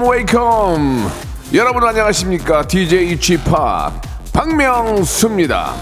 welcome 0.00 0.08
welcome 0.08 1.10
여러분 1.52 1.84
안녕하십니까? 1.84 2.66
DJ 2.66 3.16
p 3.16 3.44
박명수입니다. 4.32 5.74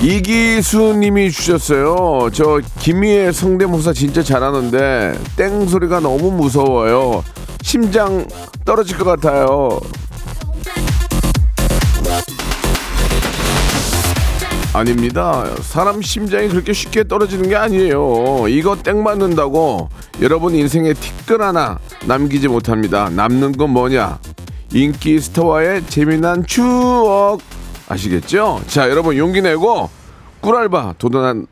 이기수님이 0.00 1.30
주셨어요. 1.30 2.30
저 2.32 2.60
김희애 2.78 3.32
성대모사 3.32 3.92
진짜 3.92 4.22
잘하는데 4.22 5.14
땡 5.36 5.66
소리가 5.66 6.00
너무 6.00 6.30
무서워요. 6.30 7.24
심장 7.62 8.26
떨어질 8.64 8.98
것 8.98 9.04
같아요 9.04 9.80
아닙니다. 14.82 15.44
사람 15.60 16.02
심장이 16.02 16.48
그렇게 16.48 16.72
쉽게 16.72 17.06
떨어지는 17.06 17.48
게 17.48 17.54
아니에요. 17.54 18.48
이거 18.48 18.74
땡 18.76 19.02
맞는다고 19.02 19.88
여러분 20.20 20.54
인생에 20.56 20.92
티끌 20.92 21.40
하나 21.40 21.78
남기지 22.06 22.48
못합니다. 22.48 23.08
남는 23.08 23.52
건 23.52 23.70
뭐냐? 23.70 24.18
인기 24.72 25.20
스타와의 25.20 25.86
재미난 25.86 26.44
추억 26.46 27.40
아시겠죠? 27.88 28.60
자, 28.66 28.90
여러분 28.90 29.16
용기 29.16 29.40
내고 29.40 29.88
꿀알바 30.40 30.94
도전한 30.98 31.46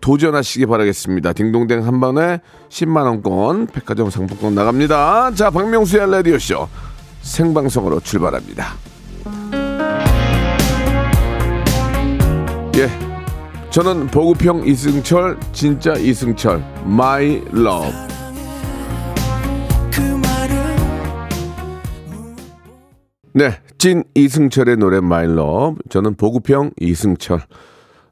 도전하시기 0.00 0.64
바라겠습니다. 0.64 1.34
딩동댕 1.34 1.86
한 1.86 2.00
번에 2.00 2.40
10만 2.70 3.04
원권 3.04 3.66
백화점 3.66 4.08
상품권 4.08 4.54
나갑니다. 4.54 5.34
자, 5.34 5.50
박명수의 5.50 6.10
라디오 6.10 6.38
쇼 6.38 6.66
생방송으로 7.20 8.00
출발합니다. 8.00 8.89
예. 12.80 12.88
저는 13.68 14.06
보급형 14.06 14.66
이승철, 14.66 15.38
진짜 15.52 15.92
이승철, 15.92 16.64
My 16.86 17.42
Love. 17.52 17.92
네, 23.34 23.50
찐 23.76 24.02
이승철의 24.14 24.78
노래 24.78 24.96
My 24.96 25.26
Love. 25.26 25.76
저는 25.90 26.14
보급형 26.14 26.70
이승철. 26.80 27.42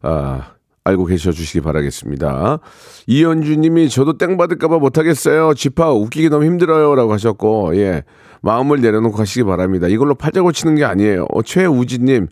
아, 0.02 0.52
알고 0.84 1.06
계셔 1.06 1.32
주시기 1.32 1.62
바라겠습니다. 1.62 2.58
이현주 3.06 3.56
님이 3.56 3.88
저도 3.88 4.18
땡 4.18 4.36
받을까봐 4.36 4.78
못하겠어요. 4.78 5.54
지파 5.54 5.92
웃기기 5.92 6.28
너무 6.28 6.44
힘들어요 6.44 6.94
라고 6.94 7.14
하셨고, 7.14 7.74
예, 7.76 8.02
마음을 8.42 8.82
내려놓고 8.82 9.16
가시기 9.16 9.44
바랍니다. 9.44 9.88
이걸로 9.88 10.14
팔자고 10.14 10.52
치는 10.52 10.74
게 10.74 10.84
아니에요. 10.84 11.24
어, 11.32 11.42
최우진님, 11.42 12.28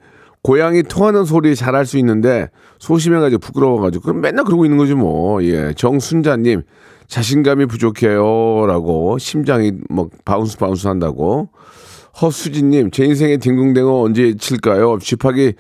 고양이 0.47 0.85
토하는 0.85 1.25
소리 1.25 1.57
잘할 1.57 1.87
수 1.87 1.99
있는데 1.99 2.51
소심해가지고 2.79 3.41
부끄러워가지고 3.41 4.05
그럼 4.05 4.21
맨날 4.21 4.45
그러고 4.45 4.65
있는 4.65 4.79
거지 4.79 4.95
뭐. 4.95 5.43
예, 5.43 5.73
정순자님 5.77 6.63
자신감이 7.09 7.67
부족해요라고 7.67 9.19
심장이 9.19 9.73
뭐 9.91 10.09
bounce 10.25 10.57
bounce 10.57 10.87
한다고. 10.87 11.49
허수진님 12.23 12.93
제 12.93 13.07
인생의 13.07 13.39
딩동댕은 13.39 14.03
언제 14.03 14.37
칠까요? 14.37 15.01
쥐파기 15.01 15.55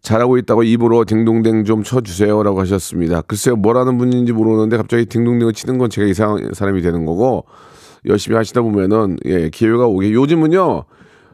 잘하고 0.00 0.38
있다고 0.38 0.62
입으로 0.62 1.04
딩동댕 1.04 1.66
좀 1.66 1.82
쳐주세요라고 1.82 2.60
하셨습니다. 2.60 3.20
글쎄요 3.20 3.56
뭐라는 3.56 3.98
분인지 3.98 4.32
모르는데 4.32 4.78
갑자기 4.78 5.04
딩동댕을 5.04 5.52
치는 5.52 5.76
건 5.76 5.90
제가 5.90 6.08
이상한 6.08 6.54
사람이 6.54 6.80
되는 6.80 7.04
거고 7.04 7.44
열심히 8.06 8.38
하시다 8.38 8.62
보면은 8.62 9.18
예 9.26 9.50
기회가 9.50 9.86
오게 9.86 10.12
요즘은요. 10.14 10.84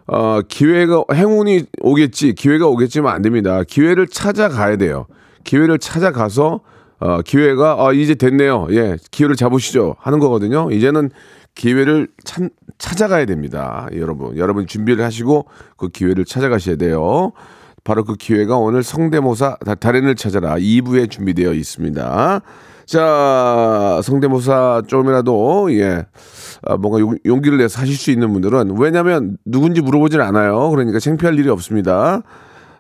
어, 0.07 0.41
기회가, 0.47 1.05
행운이 1.13 1.65
오겠지, 1.81 2.35
기회가 2.35 2.67
오겠지만 2.69 3.15
안 3.15 3.23
됩니다. 3.23 3.63
기회를 3.67 4.07
찾아가야 4.07 4.77
돼요. 4.77 5.07
기회를 5.45 5.79
찾아가서, 5.79 6.61
어, 7.01 7.23
기회가, 7.23 7.77
아, 7.87 7.93
이제 7.93 8.15
됐네요. 8.15 8.69
예, 8.71 8.97
기회를 9.11 9.37
잡으시죠. 9.37 9.97
하는 9.99 10.19
거거든요. 10.19 10.71
이제는 10.71 11.11
기회를 11.55 12.09
찾, 12.25 12.43
찾아가야 12.79 13.25
됩니다. 13.27 13.89
여러분. 13.97 14.37
여러분 14.37 14.67
준비를 14.67 15.05
하시고 15.05 15.47
그 15.77 15.89
기회를 15.89 16.25
찾아가셔야 16.25 16.77
돼요. 16.77 17.33
바로 17.83 18.05
그 18.05 18.17
기회가 18.17 18.57
오늘 18.59 18.83
성대모사 18.83 19.57
다- 19.65 19.75
달인을 19.75 20.17
찾아라 20.17 20.57
2부에 20.57 21.11
준비되어 21.11 21.55
있습니다. 21.55 22.43
자, 22.87 24.01
성대모사 24.05 24.83
좀이라도, 24.87 25.73
예, 25.73 26.07
아, 26.63 26.77
뭔가 26.77 27.01
용, 27.01 27.17
용기를 27.27 27.59
내서 27.59 27.81
하실 27.81 27.97
수 27.97 28.13
있는 28.13 28.33
분들은, 28.33 28.79
왜냐면 28.79 29.37
누군지 29.45 29.81
물어보질 29.81 30.21
않아요. 30.21 30.71
그러니까 30.71 31.01
창피할 31.01 31.37
일이 31.37 31.49
없습니다. 31.49 32.23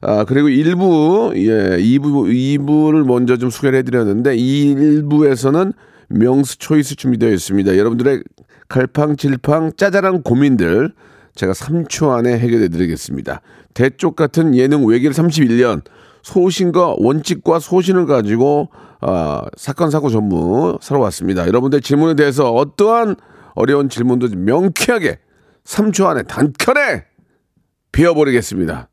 아, 0.01 0.25
그리고 0.25 0.49
1부, 0.49 1.37
예, 1.37 1.77
2부, 1.79 2.31
2부를 2.31 3.05
먼저 3.05 3.37
좀 3.37 3.51
소개를 3.51 3.81
해드렸는데, 3.81 4.37
1부에서는 4.37 5.73
명수 6.09 6.59
초이스 6.59 6.95
준비되어 6.95 7.33
있습니다. 7.33 7.77
여러분들의 7.77 8.23
갈팡질팡 8.69 9.73
짜잘한 9.77 10.23
고민들, 10.23 10.93
제가 11.35 11.53
3초 11.53 12.13
안에 12.13 12.39
해결해 12.39 12.69
드리겠습니다. 12.69 13.41
대쪽 13.75 14.15
같은 14.15 14.55
예능 14.55 14.87
외길 14.87 15.11
31년, 15.11 15.83
소신과 16.23 16.95
원칙과 16.99 17.59
소신을 17.59 18.07
가지고 18.07 18.69
아, 19.01 19.43
사건 19.57 19.91
사고 19.91 20.09
전무 20.09 20.79
사러 20.81 21.01
왔습니다. 21.01 21.47
여러분들 21.47 21.81
질문에 21.81 22.15
대해서 22.15 22.53
어떠한 22.53 23.17
어려운 23.55 23.89
질문도 23.89 24.29
명쾌하게 24.37 25.19
3초 25.65 26.07
안에 26.07 26.23
단칼에 26.25 27.05
베어버리겠습니다. 27.93 28.89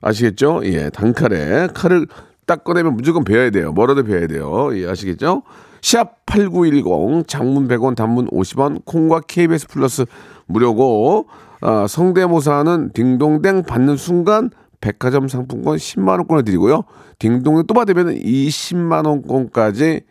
아시겠죠? 0.00 0.60
예, 0.64 0.90
단칼에 0.90 1.68
칼을 1.74 2.06
딱 2.46 2.62
꺼내면 2.64 2.94
무조건 2.94 3.24
베어야 3.24 3.50
돼요. 3.50 3.72
뭐라도 3.72 4.02
베어야 4.04 4.26
돼요. 4.26 4.70
예, 4.76 4.88
아시겠죠? 4.88 5.42
샵8910 5.80 7.28
장문 7.28 7.68
100원 7.68 7.94
단문 7.94 8.28
50원 8.28 8.84
콩과 8.84 9.20
KBS 9.28 9.68
플러스 9.68 10.06
무료고 10.46 11.26
아, 11.60 11.86
성대모사는 11.86 12.90
딩동댕 12.92 13.62
받는 13.64 13.96
순간 13.96 14.50
백화점 14.84 15.28
상품권 15.28 15.78
10만 15.78 16.08
원권을 16.18 16.44
드리고요. 16.44 16.82
딩동댕 17.18 17.66
또 17.66 17.72
받으면 17.72 18.14
20만 18.16 19.06
원권까지 19.06 20.02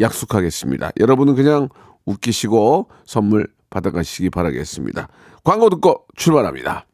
약속하겠습니다. 0.00 0.90
여러분은 0.98 1.36
그냥 1.36 1.68
웃기시고 2.04 2.88
선물 3.04 3.46
받아가시기 3.70 4.30
바라겠습니다. 4.30 5.06
광고 5.44 5.70
듣고 5.70 6.04
출발합니다. 6.16 6.84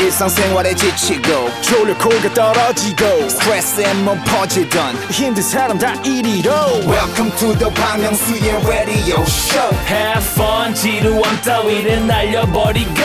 일상생활에 0.00 0.74
지치고, 0.74 1.48
졸려 1.62 1.96
코가 1.98 2.34
떨어지고, 2.34 3.28
스트레스에 3.28 3.94
몸 4.02 4.18
퍼지던, 4.24 4.96
힘든 5.10 5.42
사람 5.42 5.78
다 5.78 5.94
이리로. 6.02 6.50
welcome 6.86 7.30
to 7.36 7.56
the 7.58 7.72
Bang 7.74 8.02
Myung-soo's 8.02 8.66
radio 8.66 9.22
show. 9.22 9.70
Have 9.86 10.24
fun 10.32 10.74
지루함 10.74 11.40
따위를 11.42 12.06
날려버리고. 12.06 13.00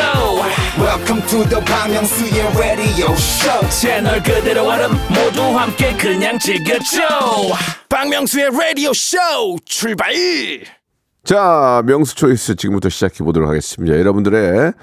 Welcome 0.78 1.26
to 1.28 1.44
the 1.50 1.64
Bang 1.66 1.94
Myung-soo's 1.94 2.58
radio 2.58 3.12
show. 3.14 3.70
채널 3.70 4.22
그대로 4.24 4.68
얼음 4.68 4.92
모두 5.10 5.42
함께 5.58 5.96
그냥 5.96 6.38
즐겨줘. 6.40 7.00
박명수의 7.90 8.48
radio 8.48 8.92
show 8.92 9.58
출발! 9.66 10.14
자, 11.26 11.82
명수 11.86 12.16
초이스 12.16 12.56
지금부터 12.56 12.90
시작해 12.90 13.24
보도록 13.24 13.50
하겠습니다. 13.50 13.98
여러분들의 13.98 14.74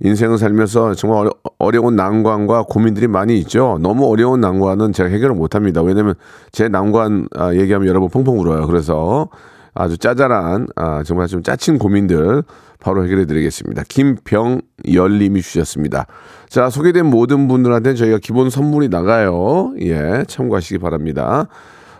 인생을 0.00 0.38
살면서 0.38 0.94
정말 0.94 1.20
어려, 1.20 1.30
어려운 1.58 1.96
난관과 1.96 2.64
고민들이 2.68 3.06
많이 3.06 3.38
있죠. 3.38 3.78
너무 3.80 4.06
어려운 4.06 4.40
난관은 4.40 4.92
제가 4.92 5.08
해결을 5.08 5.34
못 5.34 5.54
합니다. 5.54 5.82
왜냐면 5.82 6.14
제 6.52 6.68
난관 6.68 7.28
아, 7.34 7.54
얘기하면 7.54 7.88
여러분 7.88 8.08
펑펑 8.08 8.38
울어요. 8.38 8.66
그래서 8.66 9.28
아주 9.74 9.98
짜잘한 9.98 10.68
아, 10.76 11.02
정말 11.02 11.26
좀 11.28 11.42
짜친 11.42 11.78
고민들 11.78 12.42
바로 12.80 13.04
해결해 13.04 13.26
드리겠습니다. 13.26 13.84
김병열님이 13.88 15.42
주셨습니다. 15.42 16.06
자, 16.48 16.70
소개된 16.70 17.06
모든 17.06 17.48
분들한테 17.48 17.94
저희가 17.94 18.18
기본 18.22 18.50
선물이 18.50 18.88
나가요. 18.88 19.74
예, 19.80 20.24
참고하시기 20.26 20.78
바랍니다. 20.78 21.48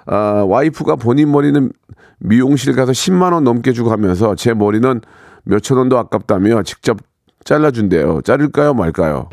아, 0.06 0.44
와이프가 0.48 0.96
본인 0.96 1.32
머리는 1.32 1.70
미용실 2.18 2.74
가서 2.74 2.92
10만 2.92 3.32
원 3.32 3.44
넘게 3.44 3.72
주고 3.72 3.90
하면서 3.90 4.34
제 4.34 4.54
머리는 4.54 5.00
몇천 5.44 5.78
원도 5.78 5.98
아깝다며 5.98 6.62
직접 6.62 6.98
잘라준대요. 7.46 8.22
자를까요, 8.22 8.74
말까요? 8.74 9.28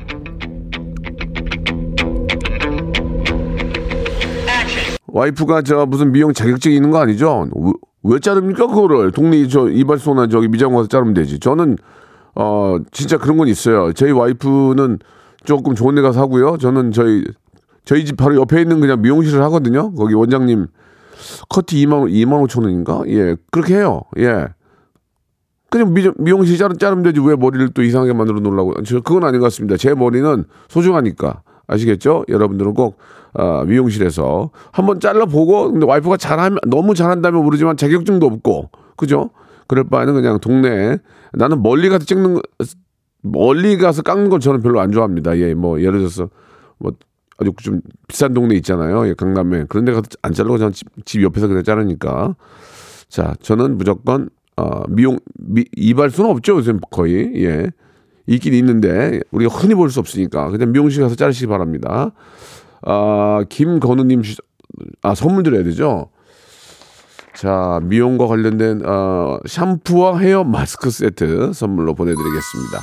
와이프가 5.07 5.63
저 5.63 5.85
무슨 5.85 6.11
미용 6.11 6.31
자격증이 6.33 6.75
있는 6.75 6.91
거 6.91 6.99
아니죠? 6.99 7.47
왜, 7.55 7.71
왜 8.03 8.19
자릅니까 8.19 8.67
그거를? 8.67 9.11
동네 9.11 9.47
저 9.47 9.67
이발소나 9.69 10.27
저기 10.27 10.47
미장 10.47 10.73
가서 10.73 10.87
자르면 10.87 11.13
되지. 11.13 11.39
저는 11.39 11.77
어 12.35 12.77
진짜 12.91 13.17
그런 13.17 13.37
건 13.37 13.47
있어요. 13.47 13.93
저희 13.93 14.11
와이프는 14.11 14.99
조금 15.43 15.75
좋은 15.75 15.95
데 15.95 16.01
가서 16.01 16.19
하고요. 16.21 16.57
저는 16.57 16.91
저희 16.91 17.23
저희 17.85 18.05
집 18.05 18.17
바로 18.17 18.35
옆에 18.37 18.61
있는 18.61 18.79
그냥 18.79 19.01
미용실을 19.01 19.41
하거든요. 19.43 19.91
거기 19.93 20.13
원장님 20.15 20.67
커트 21.49 21.75
2만 21.75 22.09
2만 22.11 22.47
5천 22.47 22.63
원인가? 22.63 23.03
예, 23.07 23.35
그렇게 23.51 23.75
해요. 23.75 24.01
예. 24.17 24.47
그냥 25.73 25.91
미, 25.91 26.07
미용실 26.19 26.55
자르, 26.59 26.75
자르면 26.75 27.01
되지 27.01 27.19
왜 27.19 27.35
머리를 27.35 27.69
또 27.69 27.81
이상하게 27.81 28.13
만들어 28.13 28.39
놓으려고? 28.39 28.75
저 28.83 29.01
그건 29.01 29.23
아닌 29.23 29.39
것 29.39 29.47
같습니다. 29.47 29.75
제 29.75 29.95
머리는 29.95 30.43
소중하니까 30.67 31.41
아시겠죠? 31.65 32.25
여러분들은 32.29 32.75
꼭 32.75 32.99
아, 33.33 33.63
미용실에서 33.65 34.51
한번 34.71 34.99
잘라보고 34.99 35.71
근데 35.71 35.87
와이프가 35.87 36.17
잘하면 36.17 36.59
너무 36.67 36.93
잘한다면 36.93 37.41
모르지만 37.43 37.75
자격증도 37.75 38.23
없고 38.23 38.69
그죠? 38.97 39.31
그럴 39.65 39.85
바에는 39.85 40.13
그냥 40.13 40.39
동네에 40.39 40.99
나는 41.33 41.63
멀리 41.63 41.89
가서 41.89 42.05
찍는 42.05 42.35
거 42.35 42.41
멀리 43.23 43.75
가서 43.77 44.03
깎는 44.03 44.29
걸 44.29 44.39
저는 44.41 44.61
별로 44.61 44.79
안 44.79 44.91
좋아합니다. 44.91 45.39
예, 45.39 45.55
뭐 45.55 45.81
예를 45.81 45.97
들어서 45.97 46.29
뭐 46.77 46.91
아주 47.39 47.51
좀 47.63 47.81
비싼 48.07 48.35
동네 48.35 48.53
있잖아요. 48.57 49.07
예, 49.07 49.15
강남에 49.15 49.65
그런 49.67 49.85
데 49.85 49.91
가서 49.91 50.03
안 50.21 50.33
자르고 50.33 50.59
저는 50.59 50.71
집, 50.71 50.87
집 51.03 51.23
옆에서 51.23 51.47
그냥 51.47 51.63
자르니까 51.63 52.35
자 53.09 53.33
저는 53.41 53.79
무조건 53.79 54.29
어, 54.57 54.83
미용 54.87 55.17
미, 55.35 55.65
이발소는 55.75 56.29
없죠 56.31 56.57
요즘 56.57 56.79
거의 56.91 57.31
예 57.43 57.71
있긴 58.27 58.53
있는데 58.53 59.19
우리가 59.31 59.53
흔히 59.53 59.73
볼 59.75 59.89
수 59.89 59.99
없으니까 59.99 60.49
그냥 60.49 60.71
미용실 60.71 61.01
가서 61.03 61.15
자르시기 61.15 61.47
바랍니다. 61.47 62.11
아 62.85 63.43
김건우님 63.49 64.21
주- 64.21 64.35
아 65.01 65.13
선물 65.15 65.43
드려야 65.43 65.63
되죠. 65.63 66.09
자 67.35 67.79
미용과 67.83 68.27
관련된 68.27 68.81
어, 68.85 69.39
샴푸와 69.45 70.19
헤어 70.19 70.43
마스크 70.43 70.89
세트 70.91 71.51
선물로 71.53 71.95
보내드리겠습니다. 71.95 72.79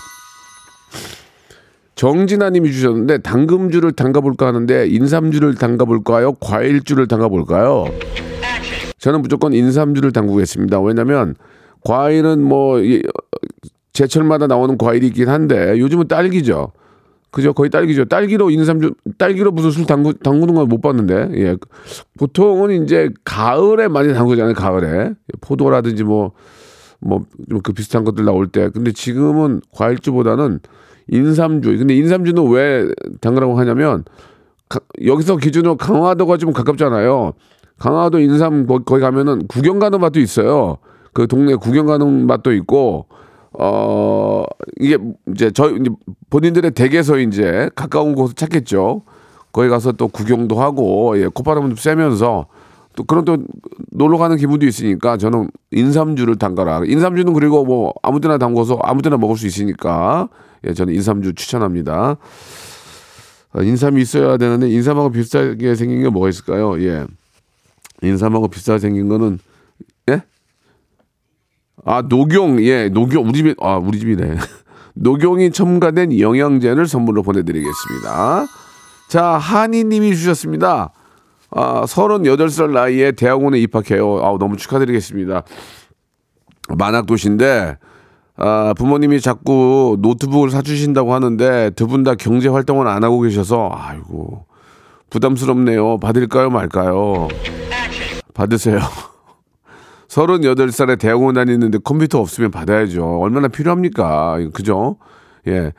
정진아님이 1.94 2.72
주셨는데 2.72 3.18
당금주를 3.18 3.92
담가볼까 3.92 4.46
하는데 4.46 4.86
인삼주를 4.88 5.54
담가볼까요? 5.56 6.32
과일주를 6.34 7.06
담가볼까요? 7.08 7.86
저는 8.98 9.20
무조건 9.22 9.52
인삼주를 9.52 10.12
담그겠습니다. 10.12 10.80
왜냐면 10.80 11.34
과일은 11.84 12.42
뭐 12.42 12.78
제철마다 13.92 14.46
나오는 14.46 14.78
과일이 14.78 15.08
있긴 15.08 15.28
한데 15.28 15.78
요즘은 15.78 16.08
딸기죠. 16.08 16.72
그죠? 17.30 17.52
거의 17.52 17.70
딸기죠. 17.70 18.06
딸기로 18.06 18.50
인삼주, 18.50 18.92
딸기로 19.18 19.52
무슨 19.52 19.70
술 19.70 19.86
담그, 19.86 20.14
담그는 20.18 20.52
건 20.54 20.66
못 20.68 20.80
봤는데, 20.80 21.30
예. 21.34 21.56
보통은 22.18 22.82
이제 22.82 23.08
가을에 23.24 23.86
많이 23.86 24.12
담그잖아요, 24.12 24.54
가을에. 24.54 25.12
포도라든지 25.40 26.02
뭐, 26.02 26.32
뭐, 26.98 27.20
좀 27.48 27.60
그 27.62 27.72
비슷한 27.72 28.02
것들 28.02 28.24
나올 28.24 28.48
때. 28.48 28.68
근데 28.70 28.90
지금은 28.90 29.60
과일주보다는 29.72 30.58
인삼주. 31.06 31.78
근데 31.78 31.94
인삼주는 31.94 32.50
왜 32.50 32.88
담그라고 33.20 33.56
하냐면, 33.60 34.02
가- 34.68 34.80
여기서 35.06 35.36
기준으로 35.36 35.76
강화도가 35.76 36.36
좀 36.36 36.52
가깝잖아요. 36.52 37.34
강화도 37.78 38.18
인삼 38.18 38.66
거- 38.66 38.80
거기 38.80 39.00
가면은 39.02 39.46
구경 39.46 39.78
가는 39.78 40.00
맛도 40.00 40.18
있어요. 40.18 40.78
그 41.12 41.26
동네 41.26 41.54
구경 41.54 41.86
가는 41.86 42.26
맛도 42.26 42.52
있고 42.52 43.06
어 43.52 44.44
이게 44.78 44.96
이제 45.32 45.50
저희 45.50 45.76
이제 45.80 45.90
본인들의 46.30 46.70
댁에서 46.72 47.18
이제 47.18 47.68
가까운 47.74 48.14
곳을 48.14 48.34
찾겠죠. 48.34 49.02
거기 49.52 49.68
가서 49.68 49.92
또 49.92 50.08
구경도 50.08 50.60
하고 50.60 51.18
예, 51.18 51.26
콧바람도 51.26 51.76
쐬면서 51.76 52.46
또 52.96 53.04
그런 53.04 53.24
또 53.24 53.38
놀러 53.90 54.18
가는 54.18 54.36
기분도 54.36 54.66
있으니까 54.66 55.16
저는 55.16 55.50
인삼주를 55.72 56.36
담가라. 56.36 56.82
인삼주는 56.86 57.32
그리고 57.32 57.64
뭐 57.64 57.92
아무 58.02 58.20
데나 58.20 58.38
담궈서 58.38 58.78
아무 58.82 59.02
데나 59.02 59.16
먹을 59.16 59.36
수 59.36 59.46
있으니까 59.46 60.28
예, 60.66 60.72
저는 60.72 60.94
인삼주 60.94 61.34
추천합니다. 61.34 62.16
아, 63.52 63.62
인삼이 63.62 64.00
있어야 64.00 64.36
되는데 64.36 64.70
인삼하고 64.70 65.10
비슷하게 65.10 65.74
생긴 65.74 66.02
게 66.02 66.08
뭐가 66.08 66.28
있을까요? 66.28 66.80
예. 66.82 67.04
인삼하고 68.02 68.46
비슷하게 68.48 68.78
생긴 68.78 69.08
거는 69.08 69.38
예? 69.40 69.49
아 71.84 72.02
녹용 72.02 72.62
예 72.64 72.88
녹용 72.88 73.26
우리 73.28 73.38
집에 73.38 73.54
아 73.60 73.76
우리 73.76 73.98
집이네 73.98 74.36
녹용이 74.94 75.50
첨가된 75.50 76.18
영양제를 76.18 76.86
선물로 76.86 77.22
보내드리겠습니다. 77.22 78.46
자 79.08 79.24
한이님이 79.24 80.14
주셨습니다. 80.14 80.92
아 81.52 81.82
38살 81.84 82.70
나이에 82.72 83.12
대학원에 83.12 83.58
입학해요. 83.60 84.18
아 84.24 84.36
너무 84.38 84.56
축하드리겠습니다. 84.56 85.42
만학도시인데 86.76 87.76
아, 88.36 88.72
부모님이 88.76 89.20
자꾸 89.20 89.96
노트북을 90.00 90.50
사주신다고 90.50 91.12
하는데 91.12 91.70
두 91.70 91.86
분 91.86 92.04
다 92.04 92.14
경제 92.14 92.48
활동을 92.48 92.86
안 92.88 93.04
하고 93.04 93.20
계셔서 93.20 93.70
아이고 93.74 94.46
부담스럽네요. 95.10 95.98
받을까요 95.98 96.48
말까요? 96.50 97.28
받으세요. 98.32 98.78
38살에 100.10 100.98
대학원 100.98 101.34
다니는데 101.34 101.78
컴퓨터 101.78 102.18
없으면 102.20 102.50
받아야죠. 102.50 103.20
얼마나 103.20 103.48
필요합니까? 103.48 104.38
그죠? 104.52 104.96
예. 105.46 105.72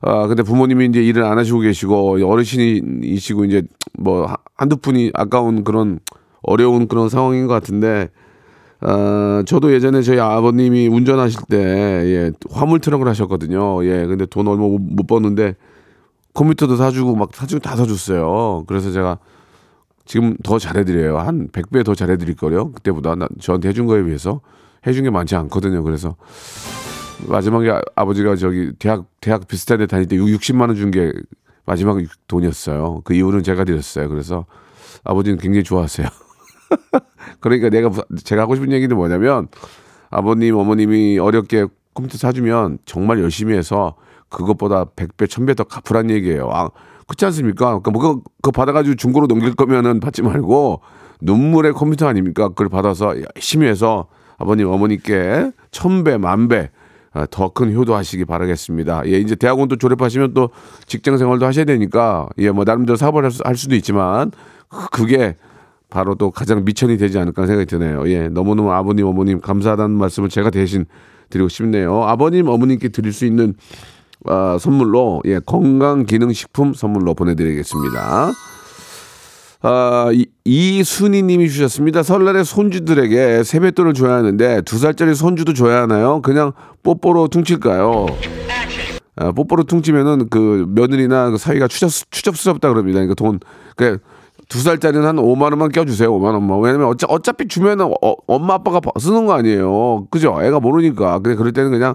아, 0.00 0.26
근데 0.26 0.42
부모님이 0.42 0.86
이제 0.86 1.02
일을 1.02 1.24
안 1.24 1.38
하시고 1.38 1.60
계시고, 1.60 2.26
어르신이시고, 2.26 3.44
이제 3.44 3.62
뭐, 3.98 4.26
하- 4.26 4.36
한두 4.56 4.76
푼이 4.76 5.10
아까운 5.14 5.64
그런 5.64 5.98
어려운 6.42 6.88
그런 6.88 7.08
상황인 7.08 7.46
것 7.46 7.54
같은데, 7.54 8.08
아, 8.80 9.42
저도 9.46 9.72
예전에 9.72 10.02
저희 10.02 10.18
아버님이 10.18 10.88
운전하실 10.88 11.40
때, 11.48 11.56
예, 11.58 12.32
화물 12.50 12.80
트럭을 12.80 13.06
하셨거든요. 13.08 13.84
예, 13.84 14.06
근데 14.06 14.26
돈 14.26 14.48
얼마 14.48 14.62
못, 14.62 14.80
못 14.80 15.06
버는데, 15.06 15.54
컴퓨터도 16.34 16.76
사주고, 16.76 17.14
막 17.14 17.30
사주고 17.32 17.60
다 17.60 17.76
사줬어요. 17.76 18.64
그래서 18.66 18.90
제가 18.90 19.18
지금 20.12 20.36
더 20.44 20.58
잘해드려요. 20.58 21.16
한 21.16 21.48
100배 21.48 21.86
더 21.86 21.94
잘해드릴걸요. 21.94 22.72
그때보다. 22.72 23.14
나, 23.14 23.28
저한테 23.40 23.70
해준 23.70 23.86
거에 23.86 24.02
비해서. 24.02 24.42
해준 24.86 25.04
게 25.04 25.10
많지 25.10 25.34
않거든요. 25.36 25.82
그래서 25.82 26.16
마지막에 27.28 27.70
아, 27.70 27.80
아버지가 27.96 28.36
저기 28.36 28.72
대학, 28.78 29.06
대학 29.22 29.48
비슷한 29.48 29.78
데 29.78 29.86
다닐 29.86 30.06
때 30.06 30.16
60만 30.16 30.68
원 30.68 30.76
준 30.76 30.90
게 30.90 31.14
마지막 31.64 31.96
돈이었어요. 32.28 33.00
그 33.04 33.14
이후는 33.14 33.42
제가 33.42 33.64
드렸어요. 33.64 34.10
그래서 34.10 34.44
아버지는 35.02 35.38
굉장히 35.38 35.64
좋아하세요. 35.64 36.06
그러니까 37.40 37.70
내가, 37.70 37.88
무- 37.88 38.02
제가 38.22 38.42
하고 38.42 38.54
싶은 38.54 38.70
얘기는 38.70 38.94
뭐냐면 38.94 39.48
아버님, 40.10 40.56
어머님이 40.56 41.18
어렵게 41.20 41.68
컴퓨터 41.94 42.18
사주면 42.18 42.80
정말 42.84 43.18
열심히 43.22 43.54
해서 43.54 43.94
그것보다 44.28 44.84
100배, 44.84 45.26
1000배 45.26 45.56
더 45.56 45.64
갚으란 45.64 46.10
얘기예요. 46.10 46.50
아, 46.52 46.68
그렇지 47.12 47.26
않습니까? 47.26 47.66
그러니까 47.78 47.90
뭐 47.90 48.00
그거, 48.00 48.20
그거 48.42 48.50
받아가지고 48.52 48.96
중고로 48.96 49.26
넘길 49.26 49.54
거면은 49.54 50.00
받지 50.00 50.22
말고 50.22 50.80
눈물의 51.20 51.72
컴퓨터 51.74 52.06
아닙니까? 52.08 52.48
그걸 52.48 52.68
받아서 52.68 53.14
열심히 53.36 53.66
해서 53.68 54.06
아버님, 54.38 54.66
어머니께 54.68 55.52
1000배, 55.70 56.18
만배 56.18 56.70
더 57.30 57.50
큰 57.50 57.74
효도하시기 57.74 58.24
바라겠습니다. 58.24 59.02
예, 59.06 59.18
이제 59.18 59.34
대학원도 59.34 59.76
졸업하시면 59.76 60.32
또 60.32 60.48
직장 60.86 61.18
생활도 61.18 61.44
하셔야 61.44 61.66
되니까 61.66 62.28
예, 62.38 62.50
뭐 62.50 62.64
나름대로 62.64 62.96
사업을 62.96 63.24
할 63.44 63.56
수도 63.56 63.74
있지만 63.74 64.30
그- 64.68 64.88
그게 64.90 65.36
바로 65.90 66.14
또 66.14 66.30
가장 66.30 66.64
미천이 66.64 66.96
되지 66.96 67.18
않을까 67.18 67.46
생각이 67.46 67.66
드네요. 67.66 68.08
예, 68.08 68.28
너무너무 68.30 68.72
아버님, 68.72 69.06
어머님 69.06 69.40
감사하다는 69.40 69.94
말씀을 69.98 70.30
제가 70.30 70.48
대신 70.48 70.86
드리고 71.28 71.50
싶네요. 71.50 72.04
아버님, 72.04 72.48
어머님께 72.48 72.88
드릴 72.88 73.12
수 73.12 73.26
있는 73.26 73.54
아, 74.26 74.56
선물로 74.60 75.22
예, 75.26 75.40
건강기능식품 75.40 76.74
선물로 76.74 77.14
보내드리겠습니다. 77.14 78.32
아, 79.64 80.10
이, 80.12 80.26
이순희 80.44 81.22
님이 81.22 81.48
주셨습니다. 81.48 82.02
설날에 82.02 82.42
손주들에게 82.42 83.44
세뱃돈을 83.44 83.94
줘야 83.94 84.14
하는데 84.14 84.62
두 84.62 84.78
살짜리 84.78 85.14
손주도 85.14 85.54
줘야 85.54 85.82
하나요? 85.82 86.20
그냥 86.20 86.52
뽀뽀로 86.82 87.28
퉁칠까요? 87.28 88.06
아, 89.16 89.32
뽀뽀로 89.32 89.64
퉁치면은 89.64 90.28
그 90.30 90.66
며느리나 90.68 91.30
그 91.30 91.36
사이가 91.36 91.68
추접, 91.68 91.90
추접스럽다 92.10 92.68
그럽니다. 92.70 92.96
그러니까 92.96 93.14
돈, 93.14 93.38
그, 93.76 93.98
두 94.48 94.58
살짜리는 94.60 95.06
한 95.06 95.16
5만 95.16 95.42
원만 95.42 95.70
껴주세요. 95.70 96.12
5만 96.12 96.34
원만. 96.34 96.60
왜냐면 96.60 96.88
어차, 96.88 97.06
어차피 97.08 97.46
주면은 97.46 97.86
어, 97.86 98.14
엄마 98.26 98.54
아빠가 98.54 98.80
쓰는 98.98 99.26
거 99.26 99.34
아니에요. 99.34 100.08
그죠? 100.10 100.38
애가 100.42 100.60
모르니까. 100.60 101.20
근데 101.20 101.36
그럴 101.36 101.52
때는 101.52 101.70
그냥 101.70 101.94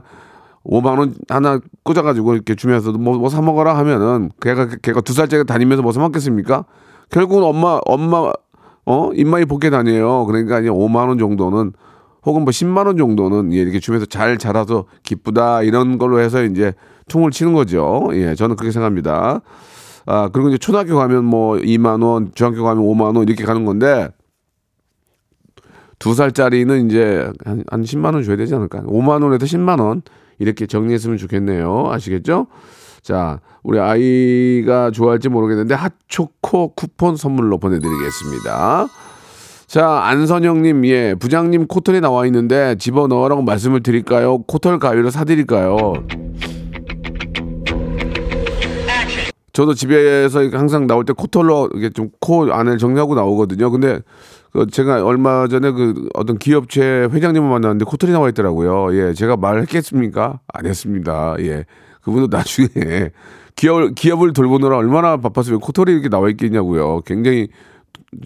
5만 0.66 1.00
원 1.00 1.16
하나 1.30 1.60
꽂아가지고 1.84 2.36
이렇게 2.36 2.56
주면서 2.56 2.92
뭐, 2.92 3.18
뭐 3.18 3.30
사먹어라 3.30 3.78
하면은 3.78 4.32
걔가, 4.42 4.68
걔가 4.82 5.02
두 5.02 5.14
살짜리 5.14 5.46
다니면서 5.46 5.82
뭐 5.82 5.92
사먹겠습니까? 5.92 6.66
결국은 7.10 7.44
엄마, 7.44 7.80
엄마, 7.86 8.32
어? 8.86 9.12
입마이 9.14 9.46
복게 9.46 9.70
다녀요. 9.70 10.26
그러니까 10.26 10.60
이제 10.60 10.70
5만 10.70 11.08
원 11.08 11.18
정도는 11.18 11.74
혹은 12.26 12.44
뭐 12.44 12.52
10만 12.52 12.88
원 12.88 12.98
정도는 12.98 13.54
예, 13.54 13.58
이렇게 13.58 13.80
주면서 13.80 14.06
잘 14.06 14.38
자라서 14.38 14.86
기쁘다 15.04 15.64
이런 15.64 15.98
걸로 15.98 16.20
해서 16.20 16.44
이제 16.44 16.74
퉁을 17.08 17.32
치는 17.32 17.54
거죠. 17.54 18.10
예, 18.14 18.36
저는 18.36 18.56
그렇게 18.56 18.72
생각합니다. 18.72 19.42
아, 20.06 20.30
그리고 20.32 20.50
이제 20.50 20.58
초등학교 20.58 20.96
가면 20.96 21.26
뭐 21.26 21.58
2만 21.58 22.02
원, 22.02 22.32
중학교 22.34 22.64
가면 22.64 22.84
5만 22.84 23.16
원 23.16 23.28
이렇게 23.28 23.44
가는 23.44 23.66
건데 23.66 24.10
두 26.00 26.14
살짜리는 26.14 26.88
이제 26.88 27.30
한, 27.46 27.64
한 27.70 27.84
10만 27.84 28.14
원 28.14 28.24
줘야 28.24 28.36
되지 28.38 28.56
않을까? 28.56 28.82
5만 28.84 29.24
원에서 29.24 29.46
10만 29.46 29.80
원 29.80 30.02
이렇게 30.39 30.65
정리했으면 30.67 31.17
좋겠네요. 31.17 31.89
아시겠죠? 31.91 32.48
자, 33.01 33.39
우리 33.63 33.79
아이가 33.79 34.91
좋아할지 34.91 35.29
모르겠는데 35.29 35.75
핫초코 35.75 36.74
쿠폰 36.75 37.15
선물로 37.15 37.58
보내드리겠습니다. 37.58 38.88
자, 39.67 39.89
안선영님, 40.03 40.86
예, 40.86 41.15
부장님 41.15 41.67
코털이 41.67 42.00
나와 42.01 42.25
있는데 42.25 42.75
집어넣으라고 42.79 43.41
말씀을 43.41 43.84
드릴까요? 43.84 44.39
코털 44.44 44.79
가위를 44.79 45.12
사드릴까요? 45.12 45.94
저도 49.53 49.74
집에서 49.74 50.41
항상 50.51 50.86
나올 50.86 51.03
때 51.03 51.13
코털로 51.13 51.70
이게 51.75 51.89
좀 51.89 52.10
코 52.20 52.51
안을 52.53 52.77
정리하고 52.77 53.15
나오거든요. 53.15 53.72
근데 53.72 54.00
그 54.54 54.68
제가 54.68 55.04
얼마 55.06 55.48
전에 55.48 55.72
그 55.72 56.08
어떤 56.13 56.38
기업체 56.38 57.08
회장님을 57.12 57.48
만났는데 57.50 57.86
코털이 57.86 58.12
나와 58.12 58.30
있더라고요. 58.30 58.96
예, 58.96 59.13
제가 59.13 59.38
말했겠습니까? 59.38 60.39
안 60.48 60.66
했습니다. 60.66 61.36
예, 61.39 61.66
그분도 62.01 62.36
나중에 62.36 62.68
기업 63.56 63.94
기업을 63.96 64.34
돌보느라 64.34 64.77
얼마나 64.77 65.18
바빴으면 65.18 65.60
코털이 65.60 65.92
이렇게 65.92 66.10
나와 66.10 66.30
있겠냐고요. 66.30 67.01
굉장히 67.01 67.50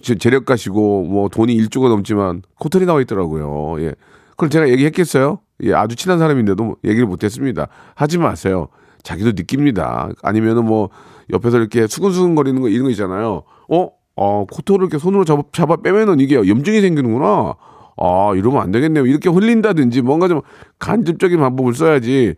제- 0.01 0.15
재력가시고 0.15 1.03
뭐 1.05 1.27
돈이 1.29 1.55
1조가 1.57 1.89
넘지만 1.89 2.43
코털이 2.59 2.85
나와 2.85 3.01
있더라고요. 3.01 3.81
예. 3.83 3.95
그걸 4.31 4.49
제가 4.49 4.69
얘기했겠어요? 4.69 5.39
예, 5.63 5.73
아주 5.73 5.95
친한 5.95 6.19
사람인데도 6.19 6.63
뭐 6.63 6.75
얘기를 6.85 7.05
못 7.07 7.23
했습니다. 7.23 7.67
하지 7.95 8.17
마세요. 8.17 8.67
자기도 9.03 9.31
느낍니다. 9.31 10.09
아니면은 10.21 10.65
뭐 10.65 10.89
옆에서 11.31 11.57
이렇게 11.57 11.87
수근수근 11.87 12.35
거리는 12.35 12.61
거 12.61 12.69
이런 12.69 12.83
거 12.83 12.89
있잖아요. 12.91 13.43
어? 13.69 13.89
어, 14.15 14.45
코털을 14.45 14.81
이렇게 14.81 14.97
손으로 14.97 15.25
잡아, 15.25 15.43
잡아 15.51 15.77
빼면은 15.77 16.19
이게 16.19 16.35
염증이 16.35 16.81
생기는구나. 16.81 17.55
아, 17.97 18.31
이러면 18.35 18.61
안 18.61 18.71
되겠네요. 18.71 19.05
이렇게 19.05 19.29
흘린다든지 19.29 20.01
뭔가 20.01 20.27
좀 20.27 20.41
간접적인 20.79 21.39
방법을 21.39 21.73
써야지. 21.73 22.35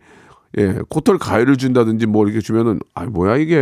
예, 0.56 0.78
코털 0.88 1.18
가위를 1.18 1.56
준다든지 1.56 2.06
뭐 2.06 2.24
이렇게 2.24 2.40
주면은 2.40 2.78
아 2.94 3.04
뭐야 3.06 3.38
이게 3.38 3.56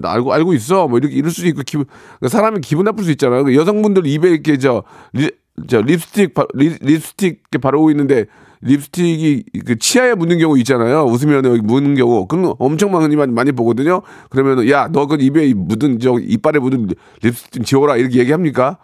나 0.00 0.12
알고 0.12 0.32
알고 0.32 0.54
있어 0.54 0.88
뭐 0.88 0.98
이렇게 0.98 1.14
이럴 1.14 1.30
수도 1.30 1.46
있고 1.48 1.62
기분 1.66 1.84
그러니까 2.18 2.28
사람이 2.28 2.60
기분 2.62 2.86
나쁠 2.86 3.04
수 3.04 3.10
있잖아요. 3.10 3.44
그 3.44 3.54
여성분들 3.54 4.06
입에 4.06 4.30
이렇게 4.30 4.56
저, 4.56 4.82
리, 5.12 5.30
저 5.68 5.82
립스틱 5.82 6.32
바, 6.32 6.46
리, 6.54 6.70
립스틱 6.80 7.42
바르고 7.60 7.90
있는데 7.90 8.24
립스틱이 8.62 9.44
그 9.66 9.78
치아에 9.78 10.14
묻는 10.14 10.38
경우 10.38 10.58
있잖아요. 10.58 11.04
웃으면 11.04 11.44
여기 11.46 11.60
묻는 11.60 11.94
경우 11.94 12.26
거 12.26 12.56
엄청 12.58 12.92
많이 12.92 13.16
많이, 13.16 13.52
보거든요. 13.52 14.02
그러면은 14.28 14.68
야너 14.68 15.06
그 15.06 15.16
입에 15.20 15.54
묻은 15.54 15.98
저 15.98 16.18
이빨에 16.18 16.58
묻은 16.58 16.88
립스틱 17.22 17.52
좀 17.52 17.64
지워라 17.64 17.96
이렇게 17.96 18.18
얘기합니까? 18.18 18.78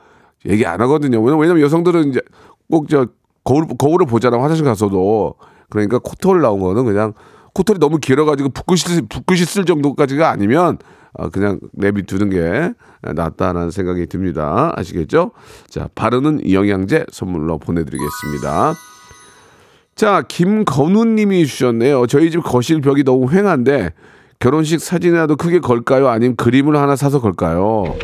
얘기 0.46 0.64
안 0.64 0.80
하거든요. 0.80 1.22
왜냐면 1.22 1.60
여성들은 1.60 2.10
이제 2.10 2.20
꼭 2.68 2.88
저 2.88 3.06
거울 3.46 3.66
거울을 3.78 4.06
보잖아 4.06 4.42
화장실 4.42 4.64
가서도 4.64 5.36
그러니까 5.70 6.00
코털 6.00 6.40
나온 6.40 6.60
거는 6.60 6.84
그냥 6.84 7.14
코털이 7.54 7.78
너무 7.78 7.98
길어가지고 7.98 8.50
씻을 8.76 9.02
붓고 9.08 9.34
씻을 9.36 9.64
정도까지가 9.64 10.28
아니면 10.28 10.78
어, 11.14 11.30
그냥 11.30 11.60
내비 11.72 12.02
두는 12.02 12.28
게 12.28 12.74
낫다라는 13.02 13.70
생각이 13.70 14.06
듭니다. 14.06 14.72
아시겠죠? 14.76 15.30
자 15.68 15.88
바르는 15.94 16.50
영양제 16.50 17.06
선물로 17.12 17.58
보내드리겠습니다. 17.58 18.74
자, 19.96 20.22
김건우 20.28 21.06
님이 21.06 21.46
주셨네요. 21.46 22.06
저희 22.06 22.30
집 22.30 22.42
거실 22.42 22.82
벽이 22.82 23.02
너무 23.02 23.26
휑한데 23.30 23.92
결혼식 24.38 24.78
사진이라도 24.78 25.36
크게 25.36 25.58
걸까요? 25.60 26.08
아니면 26.08 26.36
그림을 26.36 26.76
하나 26.76 26.96
사서 26.96 27.18
걸까요? 27.22 27.96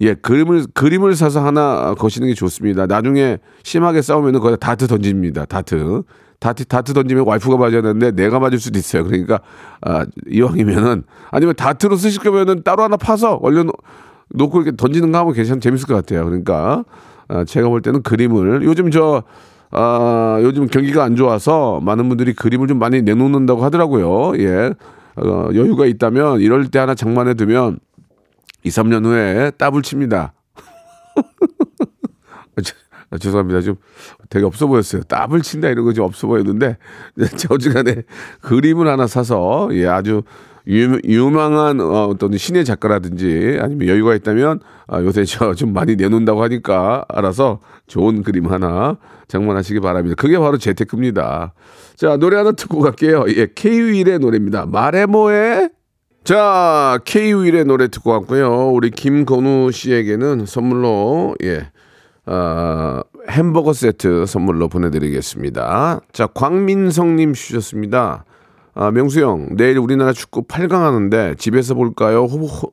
예, 0.00 0.14
그림을 0.14 0.66
그림을 0.74 1.14
사서 1.14 1.44
하나 1.44 1.94
거시는 1.96 2.26
게 2.26 2.34
좋습니다. 2.34 2.86
나중에 2.86 3.38
심하게 3.62 4.02
싸우면은 4.02 4.40
거기다 4.40 4.56
다트 4.56 4.88
던집니다. 4.88 5.44
다트. 5.44 6.02
다트 6.40 6.64
다트 6.64 6.92
던지면 6.92 7.26
와이프가 7.26 7.56
맞아야 7.56 7.80
되는데 7.82 8.10
내가 8.10 8.40
맞을 8.40 8.58
수도 8.58 8.78
있어요. 8.80 9.04
그러니까 9.04 9.38
아, 9.80 10.04
이왕이면은 10.28 11.04
아니면 11.30 11.54
다트로 11.56 11.94
쓰실 11.96 12.22
거면은 12.22 12.62
따로 12.64 12.82
하나 12.82 12.96
파서 12.96 13.38
놓- 13.40 13.66
놓고 14.30 14.62
이렇게 14.62 14.76
던지는 14.76 15.12
거 15.12 15.18
하면 15.18 15.32
괜찮 15.32 15.60
재밌을 15.60 15.86
것 15.86 15.94
같아요. 15.94 16.24
그러니까 16.24 16.84
아, 17.28 17.44
제가 17.44 17.68
볼 17.68 17.82
때는 17.82 18.02
그림을 18.02 18.62
요즘 18.64 18.90
저 18.90 19.22
아, 19.70 20.38
요즘 20.42 20.66
경기가 20.66 21.04
안 21.04 21.14
좋아서 21.16 21.80
많은 21.80 22.08
분들이 22.08 22.32
그림을 22.34 22.68
좀 22.68 22.78
많이 22.78 23.02
내놓는다고 23.02 23.62
하더라고요. 23.64 24.38
예. 24.42 24.72
어, 25.16 25.48
여유가 25.54 25.84
있다면 25.86 26.40
이럴 26.40 26.68
때 26.70 26.78
하나 26.78 26.94
장만해 26.94 27.34
두면 27.34 27.78
2, 28.64 28.68
3년 28.70 29.04
후에 29.04 29.50
따블 29.52 29.82
칩니다. 29.82 30.32
아, 32.56 32.60
죄- 32.62 32.74
아, 33.10 33.18
죄송합니다. 33.18 33.60
좀 33.60 33.76
되게 34.30 34.44
없어 34.46 34.66
보였어요. 34.66 35.02
따블 35.02 35.42
친다 35.42 35.68
이런 35.68 35.84
거 35.84 35.92
좀 35.92 36.04
없어 36.04 36.26
보였는데 36.26 36.76
어지간에 37.50 38.02
그림을 38.40 38.86
하나 38.88 39.06
사서 39.06 39.68
예, 39.72 39.86
아주 39.86 40.22
유, 40.68 41.00
유망한 41.04 41.80
어, 41.80 42.06
어떤 42.06 42.36
신의 42.36 42.64
작가라든지 42.64 43.58
아니면 43.60 43.88
여유가 43.88 44.14
있다면 44.14 44.60
아, 44.86 45.00
요새 45.02 45.24
저 45.24 45.54
좀 45.54 45.72
많이 45.72 45.96
내놓는다고 45.96 46.42
하니까 46.42 47.04
알아서 47.08 47.60
좋은 47.86 48.22
그림 48.22 48.46
하나 48.46 48.98
장만하시기 49.28 49.80
바랍니다. 49.80 50.14
그게 50.18 50.38
바로 50.38 50.58
재테크입니다. 50.58 51.52
자 51.96 52.16
노래 52.16 52.36
하나 52.36 52.52
듣고 52.52 52.80
갈게요. 52.80 53.24
예, 53.28 53.46
K-윌의 53.54 54.18
노래입니다. 54.18 54.66
말해 54.66 55.06
뭐해? 55.06 55.70
자, 56.24 56.98
K-윌의 57.06 57.64
노래 57.64 57.88
듣고 57.88 58.10
왔고요. 58.10 58.68
우리 58.72 58.90
김건우 58.90 59.72
씨에게는 59.72 60.44
선물로, 60.44 61.36
예, 61.42 61.70
아, 62.26 63.02
햄버거 63.30 63.72
세트 63.72 64.26
선물로 64.26 64.68
보내드리겠습니다. 64.68 66.00
자, 66.12 66.26
광민성님 66.26 67.32
주셨습니다. 67.32 68.26
아, 68.80 68.92
명수 68.92 69.20
형, 69.20 69.48
내일 69.56 69.76
우리나라 69.78 70.12
축구 70.12 70.44
8강 70.44 70.70
하는데 70.70 71.34
집에서 71.36 71.74
볼까요? 71.74 72.26
호, 72.26 72.46
호, 72.46 72.72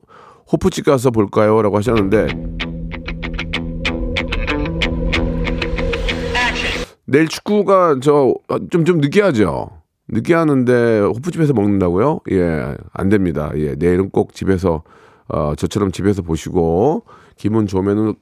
호프집 0.52 0.84
가서 0.84 1.10
볼까요? 1.10 1.60
라고 1.62 1.76
하셨는데, 1.78 2.28
내일 7.06 7.26
축구가 7.26 7.96
저좀좀 8.00 9.00
늦게 9.00 9.20
하죠. 9.22 9.70
늦게 10.08 10.32
하는데 10.34 11.00
호프집에서 11.00 11.52
먹는다고요? 11.54 12.20
예, 12.30 12.76
안 12.92 13.08
됩니다. 13.08 13.50
예, 13.56 13.74
내일은 13.74 14.10
꼭 14.10 14.32
집에서 14.32 14.84
어 15.28 15.54
저처럼 15.56 15.90
집에서 15.90 16.22
보시고 16.22 17.02
기분 17.36 17.66
좋으면은 17.66 18.14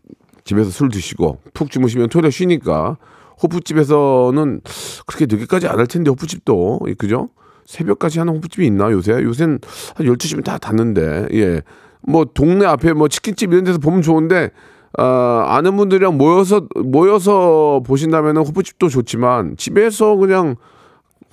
집에서 0.45 0.71
술 0.71 0.89
드시고 0.89 1.41
푹 1.53 1.71
주무시면 1.71 2.09
토요일 2.09 2.33
쉬니까 2.33 2.97
호프집에서는 3.43 4.61
그렇게 5.07 5.27
늦게까지 5.27 5.67
안 5.69 5.79
할 5.79 5.87
텐데 5.87 6.09
호프집도 6.11 6.81
예, 6.89 6.95
그죠? 6.95 7.29
새벽까지 7.67 8.19
하는 8.19 8.35
호프집이 8.37 8.67
있나 8.67 8.91
요새? 8.91 9.13
요새는 9.13 9.59
한 9.97 10.07
12시면 10.07 10.45
다 10.45 10.59
닫는데. 10.59 11.29
예. 11.33 11.63
뭐 12.07 12.25
동네 12.25 12.67
앞에 12.67 12.93
뭐 12.93 13.09
치킨집 13.09 13.53
이런 13.53 13.65
데서 13.65 13.79
보면 13.79 14.03
좋은데 14.03 14.51
아, 14.99 15.47
아는 15.49 15.77
분들이랑 15.77 16.19
모여서 16.19 16.67
모여서 16.85 17.83
보신다면 17.87 18.37
호프집도 18.37 18.89
좋지만 18.89 19.57
집에서 19.57 20.15
그냥 20.17 20.57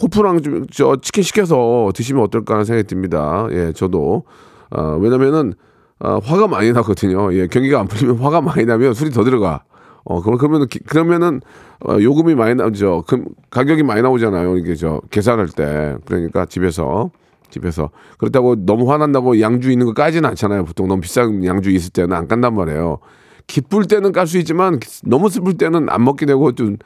호프랑 0.01 0.41
좀 0.41 0.65
저 0.71 0.95
치킨 1.01 1.23
시켜서 1.23 1.91
드시면 1.93 2.23
어떨까 2.23 2.53
하는 2.55 2.65
생각이 2.65 2.87
듭니다. 2.87 3.47
예, 3.51 3.71
저도 3.73 4.23
아, 4.71 4.97
왜냐면은 4.99 5.53
아, 5.99 6.19
화가 6.23 6.47
많이 6.47 6.71
나거든요. 6.71 7.33
예, 7.33 7.47
경기가 7.47 7.79
안 7.79 7.87
풀리면 7.87 8.17
화가 8.17 8.41
많이 8.41 8.65
나면 8.65 8.93
술이 8.93 9.11
더 9.11 9.23
들어가. 9.23 9.63
어, 10.05 10.21
기- 10.69 10.79
그러면은 10.79 11.41
어, 11.87 11.97
요금이 12.01 12.35
많이 12.35 12.55
나오죠. 12.55 13.03
그 13.07 13.23
가격이 13.49 13.83
많이 13.83 14.01
나오잖아요. 14.01 14.57
이게 14.57 14.75
저 14.75 15.01
계산할 15.11 15.47
때. 15.49 15.95
그러니까 16.05 16.45
집에서 16.45 17.11
집에서 17.49 17.89
그렇다고 18.17 18.55
너무 18.65 18.89
화난다고 18.91 19.39
양주 19.41 19.71
있는 19.71 19.85
거 19.85 19.93
까지는 19.93 20.29
않잖아요. 20.29 20.63
보통 20.65 20.87
너무 20.87 21.01
비싼 21.01 21.43
양주 21.43 21.69
있을 21.71 21.91
때는 21.91 22.15
안 22.15 22.27
깐단 22.27 22.55
말이에요. 22.55 22.99
기쁠 23.47 23.85
때는 23.85 24.11
깔 24.13 24.27
수 24.27 24.37
있지만 24.37 24.79
너무 25.03 25.29
슬플 25.29 25.57
때는 25.57 25.89
안 25.89 26.03
먹게 26.03 26.25
되고 26.25 26.51
좀 26.53 26.77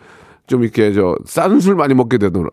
좀 0.47 0.61
이렇게 0.63 0.93
저 0.93 1.15
싼 1.25 1.59
술 1.59 1.75
많이 1.75 1.93
먹게 1.95 2.17
되더라. 2.19 2.49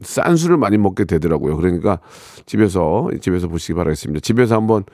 싼 0.00 0.36
술을 0.36 0.56
많이 0.56 0.76
먹게 0.78 1.04
되더라고요. 1.04 1.56
그러니까 1.56 1.98
집에서 2.46 3.08
집에서 3.20 3.48
보시기 3.48 3.74
바라겠습니다. 3.74 4.20
집에서 4.20 4.54
한번 4.56 4.84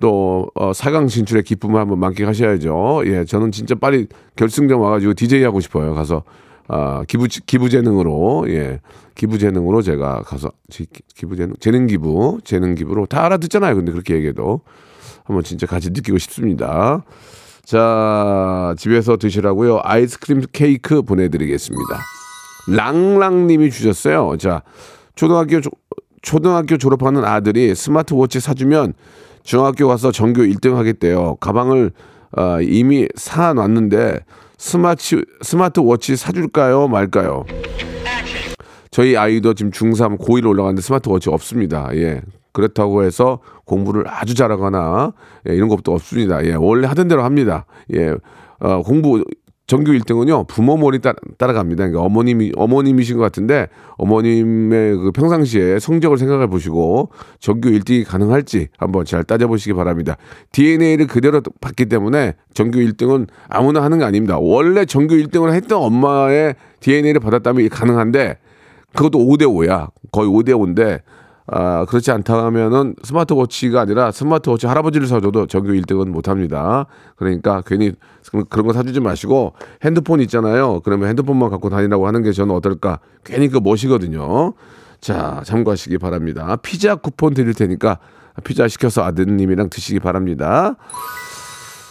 또 0.00 0.50
어, 0.54 0.72
4강 0.72 1.08
진출의 1.08 1.42
기쁨을 1.44 1.78
한번 1.80 1.98
만끽하셔야죠. 2.00 3.02
예, 3.06 3.24
저는 3.24 3.52
진짜 3.52 3.74
빨리 3.74 4.06
결승전 4.36 4.78
와가지고 4.80 5.14
DJ 5.14 5.42
하고 5.44 5.60
싶어요. 5.60 5.94
가서 5.94 6.24
아, 6.68 7.02
기부 7.06 7.26
기부 7.46 7.68
재능으로 7.68 8.46
예 8.48 8.80
기부 9.14 9.38
재능으로 9.38 9.82
제가 9.82 10.22
가서 10.24 10.50
지- 10.70 10.86
기부 11.14 11.36
재능 11.36 11.54
재능 11.60 11.86
기부 11.86 12.38
재능 12.44 12.74
기부로 12.74 13.06
다 13.06 13.24
알아듣잖아요. 13.26 13.74
근데 13.74 13.92
그렇게 13.92 14.14
얘기해도 14.14 14.60
한번 15.24 15.44
진짜 15.44 15.66
같이 15.66 15.90
느끼고 15.90 16.18
싶습니다. 16.18 17.04
자 17.64 18.74
집에서 18.78 19.16
드시라고요. 19.16 19.80
아이스크림 19.82 20.42
케이크 20.52 21.02
보내드리겠습니다. 21.02 21.84
랑랑님이 22.68 23.70
주셨어요. 23.70 24.36
자 24.38 24.62
초등학교 25.14 25.60
조- 25.60 25.70
초등학교 26.22 26.76
졸업하는 26.76 27.24
아들이 27.24 27.74
스마트워치 27.74 28.40
사주면 28.40 28.94
중학교 29.50 29.88
가서 29.88 30.12
전교 30.12 30.42
1등 30.42 30.74
하겠대요. 30.74 31.34
가방을 31.40 31.90
어, 32.38 32.60
이미 32.60 33.08
사놨는데 33.16 34.20
스마트 34.56 35.24
스마트워치 35.42 36.14
사줄까요 36.14 36.86
말까요? 36.86 37.46
저희 38.92 39.16
아이도 39.16 39.54
지금 39.54 39.72
중3 39.72 40.20
고1 40.20 40.46
올라가는데 40.46 40.80
스마트워치 40.80 41.30
없습니다. 41.30 41.88
예. 41.94 42.22
그렇다고 42.52 43.02
해서 43.02 43.40
공부를 43.64 44.04
아주 44.06 44.36
잘하거나 44.36 45.14
예, 45.48 45.56
이런 45.56 45.68
것도 45.68 45.92
없습니다. 45.94 46.44
예, 46.44 46.54
원래 46.54 46.86
하던 46.86 47.08
대로 47.08 47.24
합니다. 47.24 47.66
예, 47.92 48.14
어, 48.60 48.82
공부 48.82 49.24
전교 49.70 49.92
1등은요 49.92 50.48
부모 50.48 50.76
머리 50.76 50.98
따, 50.98 51.14
따라갑니다. 51.38 51.86
그러니까 51.86 52.02
어머님이 52.02 52.50
어머님이신 52.56 53.18
것 53.18 53.22
같은데 53.22 53.68
어머님의 53.98 54.96
그 54.96 55.12
평상시에 55.12 55.78
성적을 55.78 56.18
생각해 56.18 56.48
보시고 56.48 57.10
전교 57.38 57.68
1등이 57.68 58.04
가능할지 58.04 58.66
한번 58.78 59.04
잘 59.04 59.22
따져보시기 59.22 59.74
바랍니다. 59.74 60.16
DNA를 60.50 61.06
그대로 61.06 61.40
받기 61.60 61.86
때문에 61.86 62.34
전교 62.52 62.80
1등은 62.80 63.28
아무나 63.48 63.80
하는 63.84 64.00
게 64.00 64.04
아닙니다. 64.04 64.38
원래 64.40 64.84
전교 64.84 65.14
1등을 65.14 65.52
했던 65.52 65.80
엄마의 65.80 66.56
DNA를 66.80 67.20
받았다면 67.20 67.68
가능한데 67.68 68.38
그것도 68.96 69.20
5대 69.20 69.42
5야. 69.44 69.90
거의 70.10 70.28
5대 70.28 70.48
5인데 70.48 71.02
아, 71.52 71.84
그렇지 71.86 72.12
않다 72.12 72.44
하면은 72.44 72.94
스마트워치가 73.02 73.80
아니라 73.80 74.12
스마트워치 74.12 74.68
할아버지를 74.68 75.08
사줘도 75.08 75.46
전교 75.46 75.72
1등은 75.72 76.08
못 76.08 76.28
합니다. 76.28 76.86
그러니까 77.16 77.60
괜히 77.66 77.92
그런 78.48 78.66
거 78.68 78.72
사주지 78.72 79.00
마시고 79.00 79.54
핸드폰 79.84 80.20
있잖아요. 80.20 80.80
그러면 80.84 81.08
핸드폰만 81.08 81.50
갖고 81.50 81.68
다니라고 81.68 82.06
하는 82.06 82.22
게 82.22 82.30
저는 82.30 82.54
어떨까? 82.54 83.00
괜히 83.24 83.48
그 83.48 83.58
멋이거든요. 83.58 84.52
자, 85.00 85.42
참고하시기 85.44 85.98
바랍니다. 85.98 86.56
피자 86.62 86.94
쿠폰 86.94 87.34
드릴 87.34 87.54
테니까 87.54 87.98
피자 88.44 88.68
시켜서 88.68 89.02
아드님이랑 89.02 89.70
드시기 89.70 89.98
바랍니다. 89.98 90.76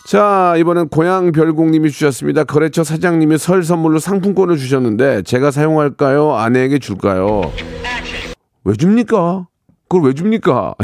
자, 0.06 0.56
이번엔 0.58 0.88
고향 0.88 1.34
별공님이 1.34 1.92
주셨습니다. 1.92 2.46
거래처 2.46 2.86
사장님이 2.86 3.38
설 3.38 3.64
선물로 3.64 4.00
상품권을 4.00 4.56
주셨는데 4.58 5.24
제가 5.24 5.52
사용할까요? 5.52 6.36
아내에게 6.36 6.80
줄까요? 6.80 7.42
왜 8.70 8.76
줍니까? 8.76 9.48
그걸 9.90 10.08
왜 10.08 10.14
줍니까? 10.14 10.76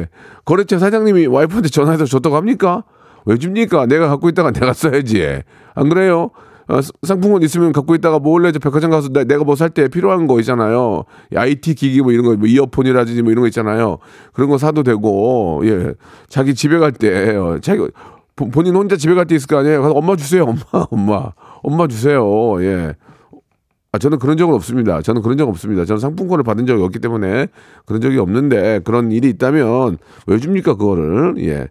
거래처 0.46 0.78
사장님이 0.78 1.26
와이프한테 1.26 1.68
전화해서 1.68 2.06
줬다고 2.06 2.36
합니까? 2.36 2.84
왜 3.26 3.36
줍니까? 3.36 3.84
내가 3.86 4.08
갖고 4.08 4.30
있다가 4.30 4.50
내가 4.50 4.72
써야지. 4.72 5.42
안 5.74 5.88
그래요? 5.90 6.30
어, 6.68 6.80
상품권 7.02 7.42
있으면 7.42 7.72
갖고 7.72 7.94
있다가 7.94 8.18
몰래 8.18 8.50
저 8.50 8.58
백화점 8.58 8.90
가서 8.90 9.10
내, 9.10 9.24
내가 9.24 9.44
뭐 9.44 9.54
살 9.54 9.68
때 9.68 9.88
필요한 9.88 10.26
거 10.26 10.40
있잖아요. 10.40 11.04
IT 11.36 11.74
기기 11.74 12.00
뭐 12.00 12.12
이런 12.12 12.24
거, 12.24 12.34
뭐 12.36 12.48
이어폰이라든지 12.48 13.20
뭐 13.20 13.30
이런 13.32 13.42
거 13.42 13.48
있잖아요. 13.48 13.98
그런 14.32 14.48
거 14.48 14.56
사도 14.56 14.82
되고, 14.82 15.60
예. 15.64 15.92
자기 16.28 16.54
집에 16.54 16.78
갈 16.78 16.92
때, 16.92 17.36
어, 17.36 17.58
자기, 17.60 17.86
본- 18.34 18.50
본인 18.50 18.74
혼자 18.76 18.96
집에 18.96 19.12
갈 19.14 19.26
때 19.26 19.34
있을 19.34 19.46
거 19.46 19.58
아니에요. 19.58 19.82
가서 19.82 19.92
엄마 19.94 20.16
주세요, 20.16 20.44
엄마, 20.44 20.62
엄마. 20.90 21.32
엄마 21.62 21.86
주세요. 21.86 22.24
예. 22.62 22.94
아, 23.94 23.98
저는 23.98 24.18
그런 24.18 24.36
적은 24.36 24.52
없습니다. 24.56 25.02
저는 25.02 25.22
그런 25.22 25.38
적 25.38 25.48
없습니다. 25.48 25.84
저는 25.84 26.00
상품권을 26.00 26.42
받은 26.42 26.66
적이 26.66 26.82
없기 26.82 26.98
때문에 26.98 27.46
그런 27.86 28.00
적이 28.00 28.18
없는데 28.18 28.80
그런 28.82 29.12
일이 29.12 29.28
있다면 29.28 29.98
왜 30.26 30.38
줍니까, 30.40 30.74
그거를? 30.74 31.34
예. 31.38 31.68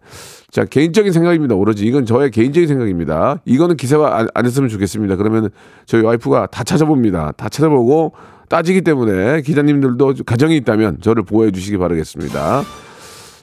자, 0.50 0.63
개인적인 0.63 1.12
생각입니다. 1.12 1.56
오로지. 1.56 1.86
이건 1.86 2.06
저의 2.06 2.32
개인적인 2.32 2.70
생각입니다. 2.70 3.42
이거는 3.44 3.75
기사가 3.75 4.20
안, 4.20 4.27
안 4.34 4.46
했으면 4.46 4.70
좋겠습니다. 4.70 5.18
그러면 5.18 5.50
저희 5.86 6.01
와이프가 6.01 6.46
다 6.48 6.63
찾아봅니다. 6.63 7.34
다 7.34 7.50
찾아보고 7.50 8.13
따지기 8.48 8.84
때문에 8.84 9.42
기자님들도 9.42 10.13
가정이 10.25 10.56
있다면 10.56 11.00
저를 11.01 11.24
보호해 11.24 11.51
주시기 11.51 11.75
바라겠습니다. 11.75 12.63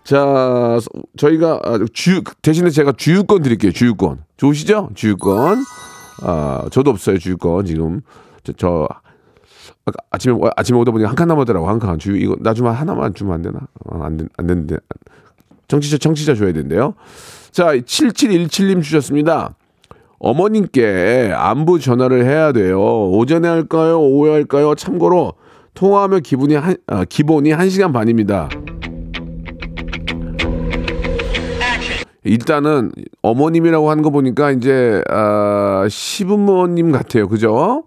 자, 0.05 0.79
저희가 1.19 1.61
아, 1.65 1.79
주 1.93 2.23
대신에 2.41 2.71
제가 2.71 2.93
주유권 2.97 3.43
드릴게요. 3.43 3.73
주유권. 3.73 4.21
좋으시죠? 4.39 4.89
주유권. 4.95 5.65
아, 6.23 6.65
저도 6.71 6.89
없어요. 6.89 7.19
주유권 7.19 7.67
지금. 7.67 8.01
저, 8.45 8.53
저 8.55 8.89
아침에 10.11 10.35
와- 10.39 10.51
아침에 10.57 10.79
오다 10.79 10.93
보니 10.93 11.05
한칸 11.05 11.29
남았더라고. 11.29 11.69
한 11.69 11.79
칸. 11.79 11.99
주유 11.99 12.17
이거 12.17 12.37
나 12.41 12.55
주면 12.55 12.73
하나만 12.73 13.15
주면 13.15 13.35
안 13.35 13.43
되나? 13.43 13.59
어, 13.87 14.03
안, 14.03 14.17
된- 14.17 14.29
안 14.37 14.47
되는데. 14.47 14.77
청취자 15.69 15.99
청취자 15.99 16.35
줘야 16.35 16.53
된대요. 16.53 16.95
자, 17.53 17.73
7717님 17.75 18.83
주셨습니다. 18.83 19.55
어머님께 20.19 21.33
안부 21.35 21.79
전화를 21.81 22.25
해야 22.27 22.53
돼요. 22.53 22.81
오전에 23.11 23.49
할까요? 23.49 24.01
오후에 24.01 24.33
할까요? 24.33 24.75
참고로 24.75 25.33
통화하면 25.75 26.21
기분이 26.23 26.55
한, 26.57 26.77
아, 26.87 27.05
기본이 27.05 27.51
1시간 27.53 27.93
반입니다. 27.93 28.49
일단은 32.23 32.93
어머님이라고 33.23 33.91
하는 33.91 34.03
거 34.03 34.11
보니까 34.11 34.51
이제 34.51 35.03
아, 35.09 35.87
시부모님 35.89 36.93
같아요. 36.93 37.29
그죠? 37.29 37.85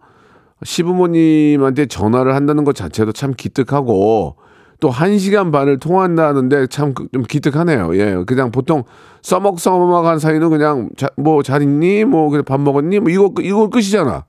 시부모님한테 0.63 1.86
전화를 1.88 2.36
한다는 2.36 2.63
것 2.63 2.76
자체도 2.76 3.12
참 3.12 3.34
기특하고 3.36 4.36
또한 4.80 5.17
시간 5.17 5.52
반을 5.52 5.80
통화한다는데 5.80 6.67
참 6.67 6.93
좀 7.13 7.23
기특하네요. 7.23 7.95
예, 7.95 8.23
그냥 8.26 8.52
보통 8.52 8.84
써먹써먹한 9.21 10.19
사이는 10.19 10.49
그냥 10.49 10.89
뭐 11.15 11.41
잘 11.43 11.62
있니? 11.62 12.06
뭐 12.06 12.30
그래 12.30 12.41
밥 12.41 12.60
먹었니? 12.60 12.99
뭐 12.99 13.10
이거 13.10 13.32
이거 13.41 13.69
끝이잖아. 13.69 14.26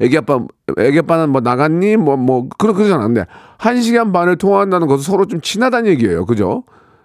애기 0.00 0.16
아빠 0.18 0.40
애기 0.78 0.98
아빠는 0.98 1.30
뭐 1.30 1.40
나갔니? 1.40 1.96
뭐뭐 1.96 2.48
그런 2.58 2.74
그러잖아. 2.74 3.04
근데 3.04 3.26
한 3.58 3.80
시간 3.82 4.12
반을 4.12 4.36
통화한다는 4.36 4.86
것은 4.86 5.02
서로 5.04 5.26
좀 5.26 5.40
친하다는 5.40 5.90
얘기예요. 5.90 6.24
그죠? 6.26 6.64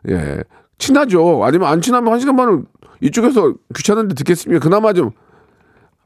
예. 0.10 0.40
친하죠. 0.78 1.44
아니면 1.44 1.68
안 1.68 1.82
친하면 1.82 2.14
한 2.14 2.20
시간 2.20 2.36
반을 2.38 2.64
이쪽에서 3.02 3.54
귀찮은데 3.76 4.16
듣겠습니까? 4.16 4.64
그나마 4.64 4.94
좀 4.94 5.12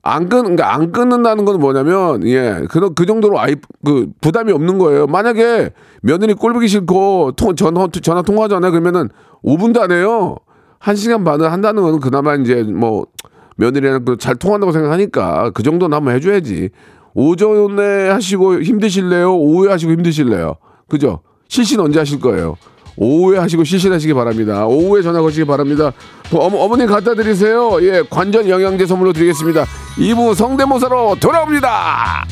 안 0.06 0.28
끊, 0.28 0.42
그러니까 0.42 0.76
안 0.76 0.92
끊는다는 0.92 1.46
건 1.46 1.60
뭐냐면, 1.60 2.28
예, 2.28 2.66
그, 2.70 2.94
그 2.94 3.06
정도로 3.06 3.40
아이, 3.40 3.56
그, 3.86 4.10
부담이 4.20 4.52
없는 4.52 4.78
거예요. 4.78 5.08
만약에 5.08 5.72
며느리 6.02 6.34
꼴보기 6.34 6.68
싫고, 6.68 7.32
통, 7.38 7.56
전화, 7.56 7.88
전화 7.88 8.22
통화하잖아요. 8.22 8.72
그러면은 8.72 9.10
5분도 9.46 9.80
안 9.80 9.92
해요. 9.92 10.36
한 10.78 10.98
시간 10.98 11.24
반을 11.24 11.50
한다는 11.54 11.84
건 11.84 12.02
그나마 12.02 12.36
이제 12.36 12.64
뭐, 12.64 13.08
며느리랑 13.56 14.04
그잘 14.04 14.36
통한다고 14.36 14.74
생각하니까 14.74 15.52
그 15.52 15.64
정도는 15.64 15.96
한번 15.96 16.16
해줘야지. 16.16 16.70
오전에 17.14 18.10
하시고 18.10 18.62
힘드실래요? 18.62 19.34
오후에 19.34 19.70
하시고 19.72 19.92
힘드실래요? 19.94 20.56
그죠? 20.90 21.20
실신 21.48 21.80
언제 21.80 22.00
하실 22.00 22.20
거예요? 22.20 22.58
오후에 22.96 23.40
하시고 23.40 23.64
실신하시기 23.64 24.14
바랍니다. 24.14 24.66
오후에 24.66 25.02
전화 25.02 25.22
거시기 25.22 25.46
바랍니다. 25.46 25.92
어머, 26.32 26.58
어머님 26.60 26.88
갖다 26.88 27.16
드리세요. 27.16 27.78
예, 27.82 28.04
관절 28.10 28.50
영양제 28.50 28.86
선물로 28.86 29.14
드리겠습니다. 29.14 29.66
2부 29.98 30.36
성대모사로 30.36 31.16
돌아옵니다. 31.20 32.26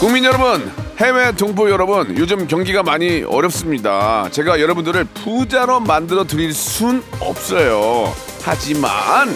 국민 0.00 0.24
여러분, 0.24 0.70
해외 0.98 1.32
동포 1.32 1.68
여러분, 1.70 2.16
요즘 2.16 2.46
경기가 2.46 2.84
많이 2.84 3.24
어렵습니다. 3.24 4.28
제가 4.30 4.60
여러분들을 4.60 5.04
부자로 5.04 5.80
만들어 5.80 6.24
드릴 6.24 6.52
순 6.52 7.02
없어요. 7.18 8.12
하지만 8.44 9.28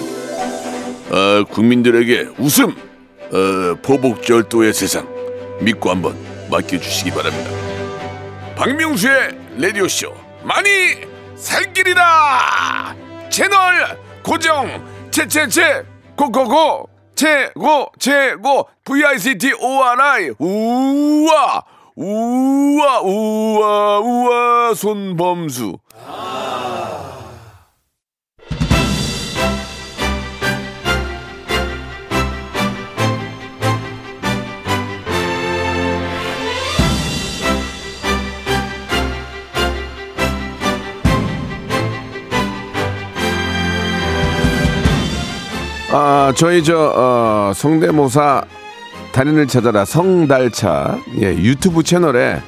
어, 1.11 1.45
국민들에게 1.51 2.29
웃음, 2.39 2.71
어, 2.71 3.75
보복절도의 3.83 4.73
세상 4.73 5.12
믿고 5.63 5.91
한번 5.91 6.17
맡겨주시기 6.51 7.11
바랍니다. 7.11 7.51
박명수의 8.57 9.39
라디오 9.59 9.89
쇼 9.89 10.15
많이 10.43 10.69
살길이다. 11.37 12.95
채널 13.31 13.99
고정. 14.23 14.85
채채채. 15.11 15.85
고고고. 16.17 16.89
최고 17.15 17.87
최고. 17.99 18.69
V 18.85 19.05
I 19.05 19.19
C 19.19 19.37
T 19.37 19.53
O 19.61 19.83
R 19.83 20.03
I. 20.03 20.31
우와. 20.39 21.65
우와 21.97 23.01
우와 23.01 23.99
우와. 23.99 24.75
손범수. 24.75 25.79
아, 26.07 27.22
저희 46.35 46.65
저 46.65 46.93
어, 46.97 47.53
성대모사 47.55 48.45
달인을 49.13 49.47
찾아라 49.47 49.85
성달차 49.85 50.99
예, 51.21 51.35
유튜브 51.35 51.83
채널에 51.83 52.41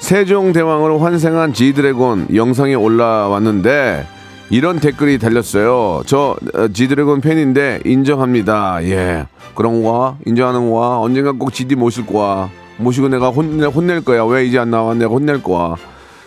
세종대왕으로 0.00 0.98
환생한 0.98 1.52
지드래곤 1.52 2.34
영상이 2.34 2.74
올라왔는데 2.74 4.04
이런 4.50 4.80
댓글이 4.80 5.18
달렸어요. 5.18 6.02
저 6.06 6.36
어, 6.54 6.68
지드래곤 6.72 7.20
팬인데 7.20 7.82
인정합니다. 7.84 8.82
예, 8.84 9.26
그런 9.54 9.84
거야 9.84 10.16
인정하는 10.26 10.68
거야 10.70 10.96
언젠가 10.98 11.30
꼭 11.30 11.52
지디 11.52 11.76
모실 11.76 12.04
거야 12.04 12.50
모시고 12.78 13.08
내가 13.08 13.28
혼내, 13.28 13.66
혼낼 13.66 14.04
거야 14.04 14.24
왜 14.24 14.44
이제 14.44 14.58
안 14.58 14.72
나와 14.72 14.94
내가 14.94 15.12
혼낼 15.12 15.40
거야. 15.42 15.76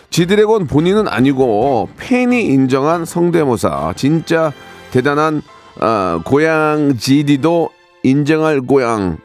지드래곤 0.08 0.68
본인은 0.68 1.08
아니고 1.08 1.90
팬이 1.98 2.44
인정한 2.44 3.04
성대모사 3.04 3.92
진짜 3.96 4.52
대단한 4.90 5.42
아, 5.80 6.20
고향 6.24 6.96
지디도 6.96 7.70
인정할 8.02 8.60
고향 8.60 9.18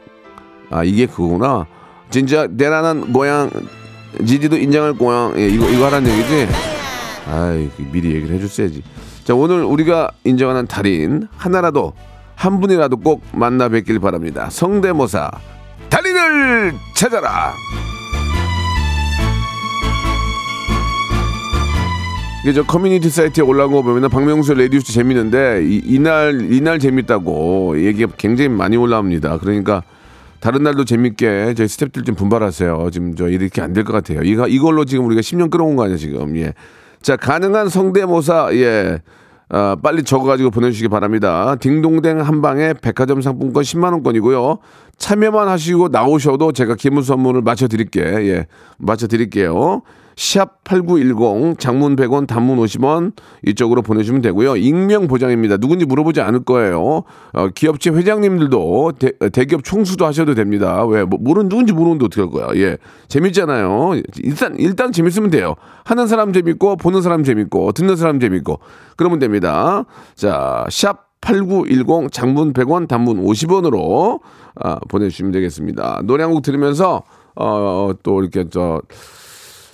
아 0.70 0.84
이게 0.84 1.06
그거구나 1.06 1.66
진짜 2.10 2.48
대단한 2.48 3.12
고향 3.14 3.50
지지도 4.26 4.58
인정할 4.58 4.94
고향 4.94 5.34
예, 5.38 5.48
이거 5.48 5.70
이거 5.70 5.86
하라는 5.86 6.10
얘기지. 6.10 6.48
아이 7.30 7.70
미리 7.92 8.16
얘기를 8.16 8.36
해줬어야지. 8.36 8.84
자 9.24 9.36
오늘 9.36 9.64
우리가 9.64 10.12
인정하는 10.24 10.68
달인 10.68 11.28
하나라도 11.36 11.94
한 12.36 12.62
분이라도 12.62 12.98
꼭 12.98 13.24
만나 13.34 13.68
뵙길 13.70 14.00
바랍니다. 14.00 14.48
성대모사 14.50 15.30
달인을 15.90 16.74
찾아라. 16.96 17.54
이게 22.48 22.54
저 22.54 22.64
커뮤니티 22.64 23.10
사이트에 23.10 23.44
올라온 23.44 23.74
거 23.74 23.82
보면 23.82 24.10
박명수 24.10 24.54
라디오쇼 24.54 24.94
재밌는데 24.94 25.66
이, 25.66 25.82
이날 25.84 26.50
이날 26.50 26.80
재밌다고 26.80 27.78
얘기가 27.84 28.14
굉장히 28.18 28.48
많이 28.48 28.78
올라옵니다. 28.78 29.38
그러니까 29.40 29.84
다른 30.40 30.64
날도 30.64 30.86
재밌게 30.86 31.56
저희 31.58 31.68
스탭들 31.68 32.06
좀 32.06 32.16
분발하세요. 32.16 32.90
지금 32.94 33.16
저 33.18 33.28
이렇게 33.28 33.62
안 33.62 33.74
될 33.74 33.84
것 33.84 33.92
같아요. 33.92 34.22
이거 34.22 34.48
이걸로 34.48 34.86
지금 34.86 35.04
우리가 35.08 35.20
10년 35.20 35.50
끌어온 35.52 35.76
거 35.76 35.84
아니야 35.84 35.98
지금. 35.98 36.38
예. 36.38 36.54
자 37.02 37.18
가능한 37.18 37.68
성대모사 37.68 38.52
예. 38.54 39.02
아, 39.50 39.76
빨리 39.84 40.04
적어가지고 40.04 40.50
보내주시기 40.52 40.88
바랍니다. 40.88 41.58
딩동댕 41.60 42.22
한 42.22 42.42
방에 42.42 42.74
백화점 42.82 43.22
상품권 43.22 43.64
10만 43.64 43.92
원권이고요. 43.92 44.60
참여만 44.98 45.50
하시고 45.50 45.90
나오셔도 45.90 46.54
제가 46.54 46.76
기물 46.76 47.04
선물을 47.04 47.42
맞춰드릴게. 47.42 48.00
예, 48.02 48.48
맞춰드릴게요. 48.78 49.82
샵 50.18 50.64
8910 50.64 51.60
장문 51.60 51.96
100원 51.96 52.26
단문 52.26 52.58
50원 52.58 53.14
이쪽으로 53.46 53.84
보내주시면 53.84 54.24
되고요. 54.24 54.56
익명 54.58 55.08
보장입니다. 55.08 55.58
누군지 55.58 55.86
물어보지 55.86 56.22
않을 56.22 56.44
거예요. 56.44 57.04
어, 57.34 57.48
기업체 57.54 57.92
회장님들도 57.92 58.94
대, 59.32 59.46
기업 59.46 59.64
총수도 59.64 60.08
하셔도 60.08 60.34
됩니다. 60.34 60.84
왜? 60.86 61.04
뭐, 61.06 61.20
모르는 61.22 61.50
누군지 61.50 61.72
모르는데 61.72 62.06
어떻게 62.06 62.22
할 62.22 62.32
거야. 62.32 62.48
예. 62.56 62.78
재밌잖아요. 63.08 63.92
일단 64.24 64.56
일단 64.58 64.92
재밌으면 64.92 65.30
돼요. 65.30 65.54
하는 65.86 66.08
사람 66.08 66.34
재밌고 66.34 66.78
보는 66.78 67.04
사람 67.04 67.24
재밌고 67.24 67.74
듣는 67.74 67.96
사람 67.96 68.20
재밌고 68.20 68.60
그러면 68.96 69.20
됩니다. 69.20 69.86
자, 70.16 70.66
샵 70.72 71.06
8910 71.22 72.12
장문 72.12 72.54
100원 72.54 72.88
단문 72.88 73.24
50원으로 73.24 74.20
아, 74.56 74.80
보내주시면 74.90 75.32
되겠습니다. 75.32 76.02
노래 76.06 76.24
한 76.24 76.32
곡 76.34 76.42
들으면서 76.42 77.04
어, 77.36 77.92
또 78.02 78.22
이렇게 78.24 78.46
저 78.50 78.82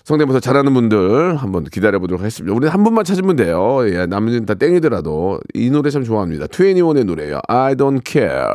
성대모사 0.04 0.42
잘하는 0.42 0.74
분들 0.74 1.38
한번 1.38 1.64
기다려보도록 1.64 2.20
하겠습니다. 2.20 2.54
우리 2.54 2.68
한 2.68 2.84
분만 2.84 3.06
찾으면 3.06 3.38
돼요. 3.38 3.80
예, 3.88 4.06
남은 4.06 4.46
다 4.46 4.54
땡이더라도 4.54 5.40
이 5.54 5.70
노래 5.70 5.90
참 5.90 6.04
좋아합니다. 6.04 6.48
21의 6.48 7.06
노래예요. 7.06 7.40
I 7.48 7.76
don't 7.76 8.02
care. 8.06 8.46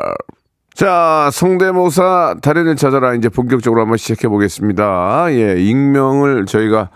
자, 0.75 1.31
성대모사 1.33 2.37
달인을 2.43 2.77
찾아라 2.77 3.15
이제 3.15 3.31
본격적으로 3.31 3.81
한번 3.81 3.97
시작해 3.97 4.29
보겠습니다. 4.29 5.27
예, 5.31 5.57
익명을 5.59 6.45
저희가 6.45 6.91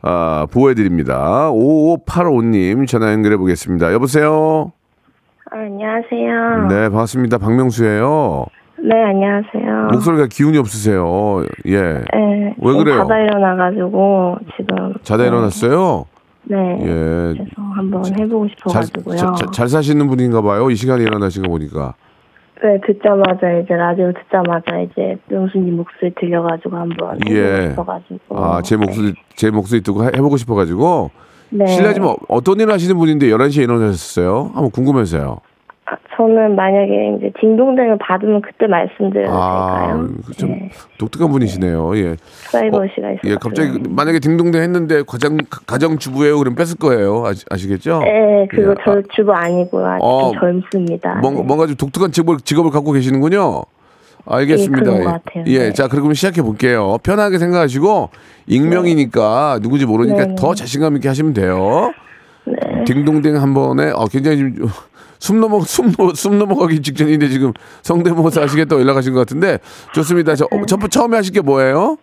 아, 0.00 0.46
보호해 0.52 0.74
드립니다. 0.74 1.50
5585님 1.50 2.86
전화 2.86 3.12
연결해 3.12 3.36
보겠습니다. 3.36 3.92
여보세요? 3.92 4.72
아, 5.50 5.56
안녕하세요. 5.58 6.68
네, 6.68 6.88
반갑습니다. 6.88 7.38
박명수예요. 7.38 8.46
네, 8.80 8.94
안녕하세요. 9.04 9.88
목소리가 9.92 10.26
기운이 10.28 10.56
없으세요. 10.58 11.42
예. 11.66 11.80
네, 11.82 12.54
왜 12.58 12.72
그래요? 12.76 12.98
자다 12.98 13.18
일어나가지고 13.18 14.36
지금. 14.56 14.94
자다 15.02 15.22
네, 15.24 15.28
일어났어요? 15.28 16.04
네. 16.44 16.56
예. 16.80 16.84
그래서 17.34 17.50
한번 17.74 18.04
해보고 18.18 18.46
잘, 18.70 18.84
싶어가지고요. 18.84 19.16
자- 19.16 19.32
자- 19.34 19.50
잘 19.52 19.68
사시는 19.68 20.06
분인가 20.08 20.42
봐요. 20.42 20.70
이 20.70 20.76
시간에 20.76 21.02
일어나신 21.02 21.42
거 21.42 21.48
보니까. 21.48 21.94
네, 22.62 22.80
듣자마자 22.86 23.52
이제 23.62 23.74
라디오 23.74 24.12
듣자마자 24.12 24.78
이제 24.80 25.16
명수님 25.28 25.76
목소리 25.76 26.12
들려가지고 26.18 26.76
한번 26.76 27.18
예. 27.30 27.70
싶어가지고. 27.70 28.36
아, 28.36 28.62
제 28.62 28.76
목소리, 28.76 29.12
제 29.34 29.50
목소리 29.50 29.80
듣고 29.82 30.04
해- 30.04 30.10
해보고 30.14 30.36
싶어가지고. 30.36 31.10
네. 31.50 31.66
실례지만 31.66 32.14
어떤 32.28 32.60
일 32.60 32.70
하시는 32.70 32.96
분인데 32.96 33.26
11시에 33.28 33.62
일어나셨어요? 33.64 34.50
한번 34.54 34.70
궁금해서요. 34.70 35.38
아, 35.90 35.96
저는 36.16 36.54
만약에 36.54 37.16
이제 37.16 37.32
딩동댕을 37.40 37.96
받으면 37.98 38.42
그때 38.42 38.66
말씀드려도 38.66 39.32
아, 39.32 39.86
될까요? 39.86 40.08
좀 40.36 40.50
네. 40.50 40.70
독특한 40.98 41.30
분이시네요. 41.30 41.96
예. 41.96 42.16
프라이버시가 42.50 43.12
있어요. 43.12 43.20
예, 43.24 43.36
갑자기 43.40 43.80
만약에 43.88 44.18
딩동댕 44.18 44.60
했는데 44.60 45.02
가정, 45.06 45.38
가정 45.66 45.96
주부예요? 45.96 46.36
그럼 46.38 46.54
뺐을 46.56 46.76
거예요. 46.78 47.24
아시, 47.24 47.44
아시 47.48 47.68
겠죠? 47.68 48.00
네, 48.04 48.46
그거 48.50 48.72
예. 48.72 48.74
저 48.84 49.02
주부 49.14 49.32
아니고요. 49.32 49.86
아직 49.86 50.04
어, 50.04 50.32
젊습니다. 50.38 51.14
뭔가, 51.22 51.40
네. 51.40 51.46
뭔가 51.46 51.66
좀 51.66 51.76
독특한 51.76 52.12
직업을, 52.12 52.40
직업을 52.40 52.70
갖고 52.70 52.92
계시는군요. 52.92 53.62
알겠습니다. 54.26 54.92
예, 54.92 55.04
것 55.04 55.04
같아요. 55.04 55.44
예, 55.46 55.58
네. 55.58 55.72
자, 55.72 55.88
그러면 55.88 56.12
시작해 56.12 56.42
볼게요. 56.42 56.98
편하게 57.02 57.38
생각하시고, 57.38 58.10
익명이니까 58.46 59.60
누군지 59.62 59.86
모르니까 59.86 60.26
네, 60.26 60.34
더 60.34 60.54
자신감 60.54 60.96
있게 60.96 61.08
하시면 61.08 61.32
돼요. 61.32 61.92
딩동댕 62.84 63.40
한 63.40 63.54
번에, 63.54 63.90
어, 63.90 64.04
굉장히 64.10 64.36
지금 64.36 64.66
숨 65.18 65.40
넘어, 65.40 65.60
숨, 65.60 65.90
숨 66.14 66.38
넘어가기 66.38 66.80
직전인데 66.80 67.28
지금 67.28 67.52
성대모사 67.82 68.42
하시겠다고 68.42 68.80
연락하신 68.82 69.12
것 69.12 69.20
같은데, 69.20 69.58
좋습니다. 69.94 70.34
저, 70.34 70.46
네. 70.50 70.58
어, 70.60 70.66
첫, 70.66 70.78
처음에 70.90 71.16
하실 71.16 71.32
게 71.34 71.40
뭐예요? 71.40 71.96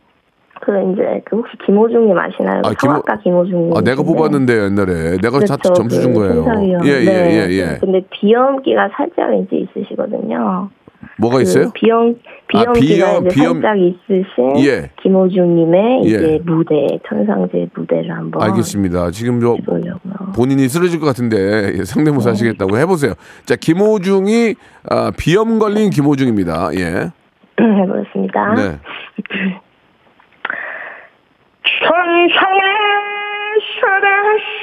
그 0.62 0.71
이제 0.93 1.21
그 1.25 1.38
혹시 1.38 1.54
김호중님 1.65 2.17
아시나요? 2.17 2.62
아, 2.65 2.69
아, 2.69 2.71
김호- 2.71 2.93
성악가 2.93 3.19
김호중님. 3.19 3.78
아, 3.78 3.82
내가 3.82 4.01
뽑았는데, 4.04 4.54
옛날에. 4.65 5.17
내가 5.17 5.39
다 5.39 5.58
그렇죠. 5.58 5.73
점수 5.73 6.01
준그 6.01 6.19
거예요. 6.19 6.34
심사위원. 6.43 6.88
예. 6.88 6.91
예, 6.91 7.47
예. 7.49 7.78
근데 7.80 8.01
비염기가 8.10 8.89
살짝 8.95 9.34
이제 9.36 9.58
있으시거든요. 9.58 10.69
뭐가 11.17 11.38
그 11.38 11.43
있어요? 11.43 11.71
비염 11.73 12.15
아, 12.54 12.71
비염기가 12.73 13.06
비염, 13.06 13.28
비염. 13.30 13.62
살짝 13.62 13.78
있으신 13.80 14.65
예. 14.65 14.91
김호중님의 15.01 16.01
예. 16.04 16.08
이제 16.08 16.39
무대 16.45 16.88
천상제 17.08 17.69
무대를 17.73 18.12
한번 18.12 18.41
알겠습니다. 18.43 19.12
지금 19.12 19.39
저 19.39 19.56
해보려고요. 19.56 20.34
본인이 20.36 20.67
쓰러질 20.67 20.99
것 20.99 21.06
같은데 21.06 21.73
예, 21.80 21.84
성대모사 21.84 22.32
하시겠다고 22.32 22.78
해보세요. 22.78 23.13
자, 23.45 23.56
김호중이 23.56 24.56
아, 24.89 25.12
비염 25.17 25.60
걸린 25.60 25.89
김호중입니다. 25.89 26.69
예. 26.75 27.12
해보겠습니다. 27.60 28.54
네. 28.56 28.80
천상에서다 31.82 32.47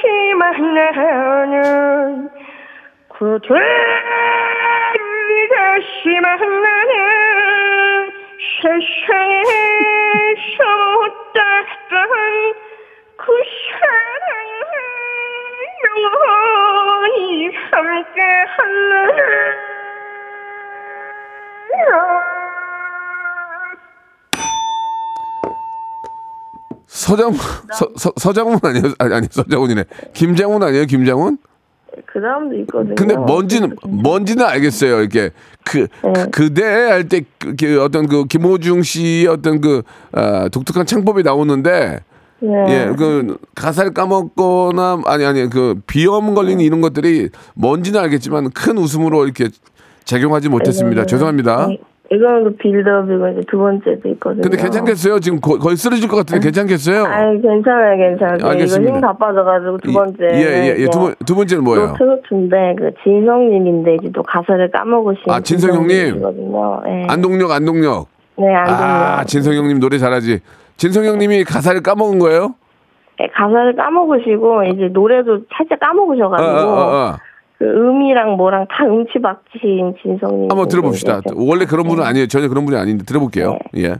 심한 0.01 0.73
나는 0.73 2.29
그대를 3.09 3.61
다시 5.49 6.19
만 6.21 6.39
나는 6.39 8.11
세상에서 8.61 8.97
못다던 10.95 12.01
그 13.17 13.25
사랑을 13.79 14.73
영원히 15.95 17.11
함께 17.71 18.21
할래 18.57 19.73
서장 26.87 27.33
서, 27.33 27.89
서, 27.97 28.13
서장훈 28.15 28.59
아니에요? 28.61 28.93
아니, 28.99 29.13
아니 29.13 29.27
서장훈이네. 29.29 29.83
김장훈 30.13 30.63
아니에요? 30.63 30.85
김장훈? 30.85 31.37
그 32.05 32.21
다음도 32.21 32.55
있거든요. 32.61 32.95
근데 32.95 33.15
뭔지는 33.15 33.75
뭔지는 33.87 34.45
알겠어요. 34.45 34.99
이렇게 35.01 35.29
그, 35.63 35.87
네. 36.03 36.13
그 36.13 36.29
그대 36.29 36.63
할때 36.63 37.21
그, 37.37 37.55
그 37.55 37.81
어떤 37.83 38.07
그 38.07 38.25
김호중 38.25 38.81
씨의 38.83 39.27
어떤 39.27 39.61
그 39.61 39.83
아, 40.11 40.49
독특한 40.49 40.85
창법이 40.85 41.23
나오는데 41.23 41.99
네. 42.39 42.49
예, 42.69 42.93
그 42.97 43.37
가사를 43.55 43.93
까먹거나 43.93 45.03
아니 45.05 45.23
아니 45.25 45.49
그 45.49 45.75
비염 45.87 46.33
걸리는 46.35 46.63
이런 46.63 46.81
것들이 46.81 47.29
뭔지는 47.55 47.99
알겠지만 48.01 48.49
큰 48.51 48.77
웃음으로 48.77 49.23
이렇게 49.25 49.49
작용하지 50.03 50.49
못했습니다. 50.49 51.03
이거는- 51.03 51.07
죄송합니다. 51.07 51.69
이- 52.11 52.15
이거는 52.15 52.43
그 52.43 52.55
빌드업이고 52.57 53.27
이제 53.29 53.41
두 53.47 53.57
번째도 53.57 54.09
있거든요. 54.09 54.41
근데 54.41 54.57
괜찮겠어요? 54.57 55.19
지금 55.19 55.39
거, 55.39 55.57
거의 55.57 55.75
쓰러질 55.77 56.07
것 56.09 56.17
같은데 56.17 56.43
괜찮겠어요? 56.45 57.05
아니 57.05 57.41
괜찮아요, 57.41 57.97
괜찮아요. 57.97 58.37
이거 58.39 58.49
알겠습니다. 58.49 58.93
힘 58.93 59.05
다 59.05 59.13
빠져가지고 59.17 59.77
두 59.79 59.93
번째. 59.93 60.17
예, 60.33 60.37
예, 60.37 60.75
예. 60.79 60.87
두, 60.87 60.99
번, 60.99 61.15
두 61.25 61.35
번째는 61.35 61.63
뭐예요? 61.63 61.93
트로트인데 61.97 62.75
그 62.77 62.91
진성님인데 63.03 63.95
이제 63.95 64.11
또 64.13 64.21
가사를 64.23 64.69
까먹으신. 64.71 65.23
아, 65.29 65.39
진성 65.39 65.73
형님. 65.75 66.21
거든요. 66.21 66.81
네. 66.85 67.05
안동역, 67.09 67.49
안동역. 67.51 68.07
네, 68.37 68.53
안동역. 68.53 68.81
아, 68.81 69.23
진성 69.25 69.53
형님 69.53 69.79
노래 69.79 69.97
잘하지. 69.97 70.39
진성 70.77 71.05
형님이 71.05 71.43
가사를 71.45 71.81
까먹은 71.81 72.19
거예요? 72.19 72.55
네, 73.19 73.27
가사를 73.33 73.75
까먹으시고 73.75 74.63
이제 74.65 74.89
노래도 74.91 75.39
살짝 75.55 75.77
어, 75.81 75.85
까먹으셔가지고 75.85 76.49
어, 76.49 76.63
어, 76.63 77.09
어. 77.11 77.15
그 77.63 77.69
음이랑 77.69 78.35
뭐랑 78.35 78.67
다 78.69 78.83
음치박치신 78.83 79.95
진성님. 80.01 80.49
한번 80.51 80.67
들어봅시다. 80.67 81.21
원래 81.33 81.63
그런 81.63 81.87
분은 81.87 82.03
아니에요. 82.03 82.27
전혀 82.27 82.49
그런 82.49 82.65
분이 82.65 82.77
아닌데 82.77 83.05
들어볼게요. 83.05 83.57
예. 83.77 83.95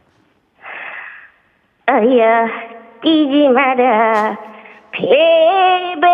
아야 1.86 2.46
뛰지 3.02 3.48
마라 3.48 4.38
베베베베 4.92 6.10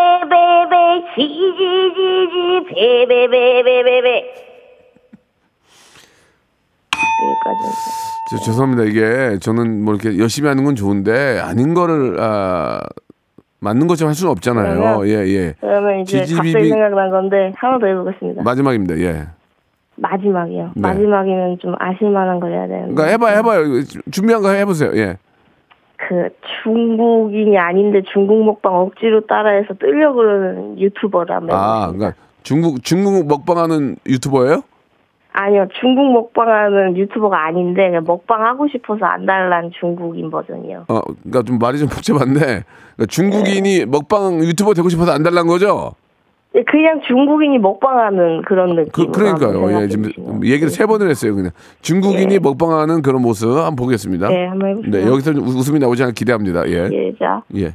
지지지지 1.16 2.66
베베베베베베 2.68 4.34
여기까지 7.26 7.60
저, 8.30 8.36
죄송합니다. 8.44 8.84
이게 8.84 9.38
저는 9.40 9.84
뭐 9.84 9.94
이렇게 9.94 10.16
열심히 10.18 10.48
하는 10.48 10.62
건 10.62 10.76
좋은데 10.76 11.40
아닌 11.40 11.74
거를 11.74 12.16
아, 12.20 12.80
맞는 13.60 13.86
것처럼 13.86 14.08
할 14.08 14.14
수는 14.14 14.32
없잖아요. 14.32 14.74
그러면- 14.80 15.08
예, 15.08 15.12
예. 15.28 15.54
그러면 15.60 16.00
이제 16.00 16.22
지지비비- 16.22 16.36
갑자기 16.36 16.68
생각난 16.70 17.10
건데 17.10 17.52
하나 17.56 17.78
더 17.78 17.86
해보겠습니다. 17.86 18.42
마지막입니다. 18.42 18.98
예. 18.98 19.26
마지막이요. 19.96 20.70
네. 20.74 20.80
마지막이면 20.80 21.58
좀 21.58 21.74
아실만한 21.78 22.40
걸 22.40 22.52
해야 22.52 22.66
되는데. 22.66 22.94
그러니까 22.94 23.06
해봐요, 23.12 23.36
해봐요. 23.38 23.64
준비한 24.10 24.40
거 24.42 24.50
해보세요. 24.50 24.92
예. 24.94 25.18
그 25.96 26.28
중국인이 26.62 27.58
아닌데 27.58 28.00
중국 28.10 28.42
먹방 28.44 28.74
억지로 28.74 29.20
따라해서 29.26 29.74
뜨려 29.74 30.14
그러는 30.14 30.78
유튜버를 30.78 31.34
한번 31.36 31.56
아. 31.58 31.92
그러니까 31.92 32.14
중국 32.42 32.82
중국 32.82 33.26
먹방하는 33.28 33.96
유튜버예요? 34.08 34.62
아니요, 35.32 35.68
중국 35.80 36.12
먹방하는 36.12 36.96
유튜버가 36.96 37.46
아닌데 37.46 37.88
그냥 37.88 38.04
먹방 38.06 38.44
하고 38.44 38.66
싶어서 38.68 39.04
안달난 39.06 39.70
중국인 39.78 40.30
버전이요. 40.30 40.86
어, 40.88 41.00
그러니까 41.22 41.42
좀 41.42 41.58
말이 41.58 41.78
좀 41.78 41.88
복잡한데 41.88 42.40
그러니까 42.40 43.06
중국인이 43.08 43.78
네. 43.78 43.84
먹방 43.86 44.40
유튜버 44.40 44.74
되고 44.74 44.88
싶어서 44.88 45.12
안 45.12 45.22
달란 45.22 45.46
거죠? 45.46 45.92
예, 46.56 46.64
그냥 46.64 47.00
중국인이 47.06 47.58
먹방하는 47.58 48.42
그런 48.42 48.74
느낌. 48.74 48.90
그, 48.90 49.06
그러니까요. 49.12 49.82
예, 49.82 49.88
지금 49.88 50.10
얘기를 50.44 50.68
세 50.68 50.84
번을 50.84 51.08
했어요. 51.08 51.34
그냥 51.36 51.52
중국인이 51.80 52.40
먹방하는 52.40 53.02
그런 53.02 53.22
모습 53.22 53.50
한번 53.50 53.76
보겠습니다. 53.76 54.28
네, 54.28 54.46
한번 54.46 54.70
해보세요. 54.70 54.90
네, 54.90 55.06
여기서 55.06 55.32
좀 55.32 55.44
웃음이 55.44 55.78
나오지 55.78 56.02
않을 56.02 56.14
기대합니다. 56.14 56.68
예. 56.68 56.88
예, 56.90 57.14
자. 57.18 57.42
예. 57.54 57.72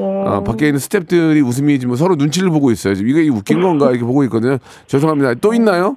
어, 0.00 0.42
밖에 0.44 0.66
있는 0.66 0.78
스탭들이 0.78 1.44
웃음이 1.46 1.78
지금 1.78 1.94
서로 1.96 2.14
눈치를 2.16 2.50
보고 2.50 2.70
있어요. 2.70 2.94
지금 2.94 3.10
이게 3.10 3.28
웃긴 3.28 3.60
건가 3.60 3.90
이렇게 3.90 4.04
보고 4.04 4.22
있거든요. 4.24 4.58
죄송합니다. 4.86 5.34
또 5.40 5.52
있나요? 5.54 5.96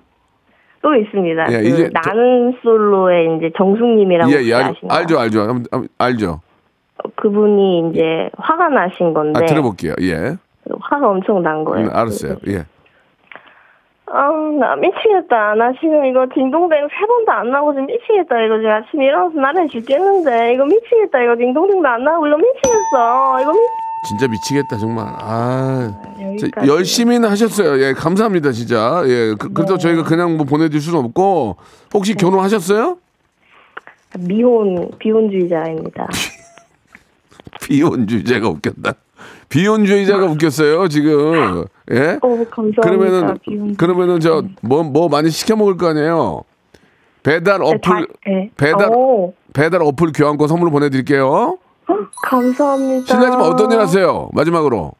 또 0.81 0.95
있습니다. 0.95 1.51
예, 1.53 1.61
그 1.61 1.67
이제 1.67 1.89
저- 1.93 2.09
나는 2.09 2.55
솔로의 2.63 3.37
이제 3.37 3.51
정숙님이라고 3.57 4.31
예, 4.31 4.43
예, 4.45 4.53
알, 4.53 4.63
아시나요? 4.71 4.97
알죠, 4.99 5.19
알죠. 5.19 5.39
한번- 5.41 5.65
한번 5.71 5.87
알죠. 5.99 6.41
그분이 7.15 7.89
이제 7.91 8.29
화가 8.37 8.69
나신 8.69 9.13
건데 9.13 9.39
아, 9.43 9.45
들어볼게요. 9.45 9.93
예. 10.01 10.37
화가 10.79 11.07
엄청 11.09 11.41
난 11.43 11.63
거예요. 11.63 11.87
음, 11.87 11.91
알았어요. 11.95 12.35
예. 12.47 12.65
아, 14.13 14.29
나 14.59 14.75
미치겠다. 14.75 15.55
나 15.55 15.71
지금 15.79 16.03
이거 16.05 16.25
딩동댕 16.33 16.87
세 16.89 17.05
번도 17.07 17.31
안 17.31 17.49
나오고 17.49 17.71
지금 17.73 17.85
미치겠다. 17.85 18.41
이거 18.41 18.57
지금 18.57 18.71
아침에 18.71 19.05
일어나서 19.05 19.39
나는 19.39 19.67
죽겠는데 19.69 20.53
이거 20.53 20.65
미치겠다. 20.65 21.21
이거 21.23 21.35
딩동댕도 21.37 21.87
안 21.87 22.03
나오고 22.03 22.27
이거 22.27 22.37
미치겠어. 22.37 23.41
이거 23.41 23.53
미... 23.53 23.59
진짜 24.07 24.27
미치겠다 24.27 24.77
정말. 24.77 25.05
아, 25.19 25.91
자, 26.17 26.23
여기까지. 26.23 26.67
열심히는 26.67 27.29
하셨어요. 27.29 27.81
예, 27.83 27.93
감사합니다 27.93 28.51
진짜. 28.51 29.03
예, 29.05 29.35
그, 29.37 29.47
네. 29.47 29.53
그래도 29.53 29.77
저희가 29.77 30.03
그냥 30.03 30.37
뭐 30.37 30.45
보내드릴 30.45 30.81
수는 30.81 30.99
없고 30.99 31.57
혹시 31.93 32.15
결혼하셨어요? 32.15 32.97
미혼 34.19 34.91
비혼주의자입니다. 34.99 36.07
비혼주의자가 37.61 38.49
웃겼다. 38.49 38.93
비혼주의자가 39.49 40.25
웃겼어요 40.25 40.87
지금. 40.87 41.65
예? 41.91 42.17
어, 42.21 42.27
감사합니다. 42.49 42.81
그러면은 42.81 43.37
비혼주의. 43.43 43.75
그러면은 43.75 44.19
저뭐뭐 44.19 45.09
많이 45.09 45.29
시켜 45.29 45.55
먹을 45.55 45.77
거 45.77 45.87
아니에요. 45.89 46.43
배달 47.23 47.59
네, 47.59 47.65
어플 47.67 47.79
다- 47.81 48.01
네. 48.25 48.49
배달 48.57 48.89
오, 48.91 49.33
배달 49.53 49.81
어플 49.83 50.11
교환권 50.13 50.47
선물로 50.47 50.71
보내드릴게요. 50.71 51.57
감사합니다. 52.23 53.05
실례지만 53.05 53.41
어떤 53.41 53.71
일 53.71 53.79
하세요? 53.79 54.29
마지막으로. 54.33 54.91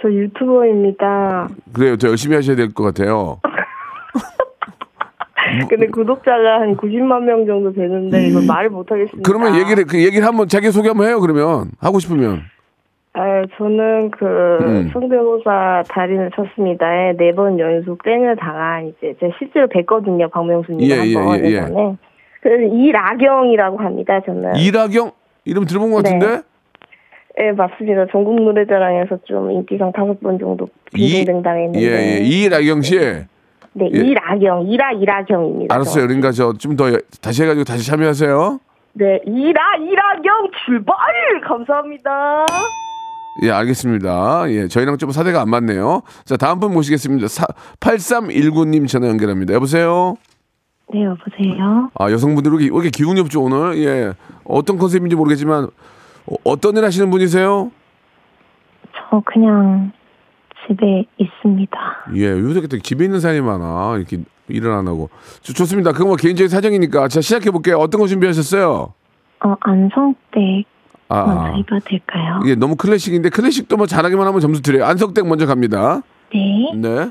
저 0.00 0.10
유튜버입니다. 0.10 1.48
그래요. 1.72 1.96
더 1.96 2.08
열심히 2.08 2.34
하셔야 2.36 2.56
될 2.56 2.72
것 2.72 2.84
같아요. 2.84 3.40
근데 5.68 5.86
구독자가 5.88 6.60
한 6.60 6.76
90만 6.76 7.24
명 7.24 7.46
정도 7.46 7.72
되는데 7.72 8.26
이걸 8.26 8.44
말을 8.46 8.70
못 8.70 8.90
하겠습니다. 8.90 9.18
음. 9.18 9.22
그러면 9.22 9.56
얘기를 9.60 9.84
그 9.84 10.02
얘기를 10.02 10.26
한번 10.26 10.48
자기 10.48 10.70
소개 10.70 10.88
한번 10.88 11.06
해요. 11.08 11.20
그러면 11.20 11.70
하고 11.80 11.98
싶으면. 11.98 12.42
아, 13.14 13.42
저는 13.58 14.10
그 14.12 14.24
음. 14.62 14.90
성대모사 14.92 15.82
달인을 15.88 16.30
쳤습니다에 16.34 17.12
네번 17.18 17.58
연속 17.58 18.02
땡을 18.02 18.36
당한 18.36 18.86
이제 18.88 19.14
제가 19.20 19.34
실제로 19.38 19.66
뵀거든요 19.68 20.30
박명수님 20.30 20.80
예, 20.90 21.04
예, 21.04 21.14
한번 21.16 21.38
예, 21.40 21.44
예. 21.44 21.50
예 21.56 21.60
전에. 21.60 21.96
그래서 22.40 22.74
이라경이라고 22.74 23.78
합니다 23.78 24.20
저는. 24.24 24.56
이라경 24.56 25.10
이름 25.44 25.64
들어본 25.64 25.90
것 25.92 26.02
네. 26.02 26.18
같은데. 26.18 26.42
예 27.40 27.50
맞습니다 27.52 28.06
전국 28.12 28.34
노래자랑에서 28.42 29.18
좀 29.24 29.50
인기상 29.50 29.90
다섯 29.92 30.20
번 30.20 30.38
정도 30.38 30.68
이- 30.94 31.24
빙빙 31.24 31.42
당했는데. 31.42 31.80
예, 31.80 32.18
예. 32.18 32.24
이라경 32.24 32.82
씨. 32.82 32.98
네 33.74 33.88
예. 33.94 33.98
이라경 33.98 34.66
이라 34.66 34.92
이라경입니다. 34.92 35.74
알았어요. 35.74 36.06
그러니까 36.06 36.30
저 36.32 36.52
좀 36.58 36.76
더 36.76 36.84
다시 37.22 37.42
해가지고 37.42 37.64
다시 37.64 37.86
참여하세요. 37.86 38.60
네 38.94 39.18
이라 39.24 39.60
이라경 39.80 40.50
출발 40.66 40.94
감사합니다. 41.48 42.46
예, 43.44 43.50
알겠습니다. 43.50 44.44
예, 44.48 44.68
저희랑 44.68 44.98
좀 44.98 45.10
사대가 45.10 45.40
안 45.40 45.48
맞네요. 45.48 46.02
자, 46.26 46.36
다음 46.36 46.60
분 46.60 46.74
모시겠습니다. 46.74 47.28
사, 47.28 47.46
8319님 47.80 48.86
전화 48.86 49.08
연결합니다. 49.08 49.54
여보세요? 49.54 50.16
네 50.92 51.04
여보세요. 51.04 51.90
아, 51.98 52.10
여성분들 52.10 52.52
왜 52.52 52.56
이렇게, 52.64 52.70
왜 52.74 52.82
이렇게 52.82 52.90
기운이 52.90 53.20
없죠, 53.20 53.42
오늘? 53.42 53.78
예. 53.78 54.12
어떤 54.44 54.76
컨셉인지 54.78 55.16
모르겠지만, 55.16 55.64
어, 55.64 56.34
어떤 56.44 56.76
일 56.76 56.84
하시는 56.84 57.10
분이세요? 57.10 57.70
저 59.10 59.22
그냥 59.24 59.92
집에 60.66 61.04
있습니다. 61.16 61.78
예, 62.14 62.28
요새 62.30 62.60
또 62.66 62.78
집에 62.78 63.04
있는 63.04 63.20
사람이 63.20 63.40
많아. 63.40 63.96
이렇게 63.96 64.18
일을 64.48 64.70
안 64.70 64.86
하고. 64.86 65.08
좋, 65.40 65.54
좋습니다. 65.54 65.92
그건 65.92 66.08
뭐 66.08 66.16
개인적인 66.16 66.48
사정이니까. 66.48 67.08
자, 67.08 67.20
시작해볼게요. 67.20 67.78
어떤 67.78 68.00
거 68.00 68.06
준비하셨어요? 68.06 68.92
어 69.44 69.56
안성댁 69.60 70.66
아, 71.08 71.24
먼저 71.26 71.42
아. 71.52 71.56
입어도 71.56 71.80
될까요? 71.84 72.40
이게 72.44 72.54
너무 72.54 72.76
클래식인데, 72.76 73.30
클래식도 73.30 73.76
뭐 73.76 73.86
잘하기만 73.86 74.26
하면 74.26 74.40
점수 74.40 74.62
드려요. 74.62 74.84
안석댁 74.84 75.26
먼저 75.26 75.46
갑니다. 75.46 76.02
네. 76.32 76.70
네. 76.76 77.10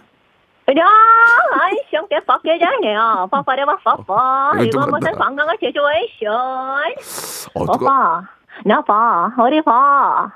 야, 0.70 0.86
아이, 1.60 1.74
형태 1.92 2.20
빡개장이야. 2.24 3.28
빠빠레 3.30 3.64
빠빠. 3.84 4.52
이거 4.64 4.88
무슨 4.88 5.12
관광을 5.14 5.58
제조해쇼. 5.60 6.26
오빠, 7.56 8.22
나 8.66 8.82
봐, 8.82 9.34
어디 9.38 9.62
봐. 9.62 10.32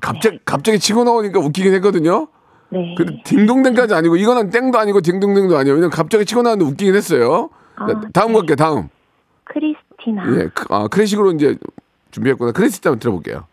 갑자기, 0.00 0.36
네. 0.36 0.42
갑자기 0.44 0.78
치고 0.78 1.04
나오니까 1.04 1.38
웃기긴 1.40 1.72
했거든요. 1.74 2.28
네. 2.68 2.94
근데 2.98 3.22
딩동댕까지 3.24 3.94
아니고, 3.94 4.16
이거는 4.16 4.50
땡도 4.50 4.78
아니고, 4.78 5.00
딩동댕도 5.00 5.56
아니에요. 5.56 5.76
그냥 5.76 5.90
갑자기 5.90 6.24
치고 6.26 6.42
나왔는데 6.42 6.70
웃기긴 6.70 6.94
했어요. 6.94 7.48
아, 7.76 7.86
다음 8.12 8.32
네. 8.32 8.38
갈게 8.38 8.54
다음. 8.56 8.88
크리스티나. 9.44 10.24
예, 10.38 10.48
아, 10.68 10.88
클래식으로 10.88 11.30
이제 11.32 11.56
준비했구나. 12.10 12.52
크리스티나 12.52 12.92
한번 12.92 12.98
들어볼게요. 13.00 13.46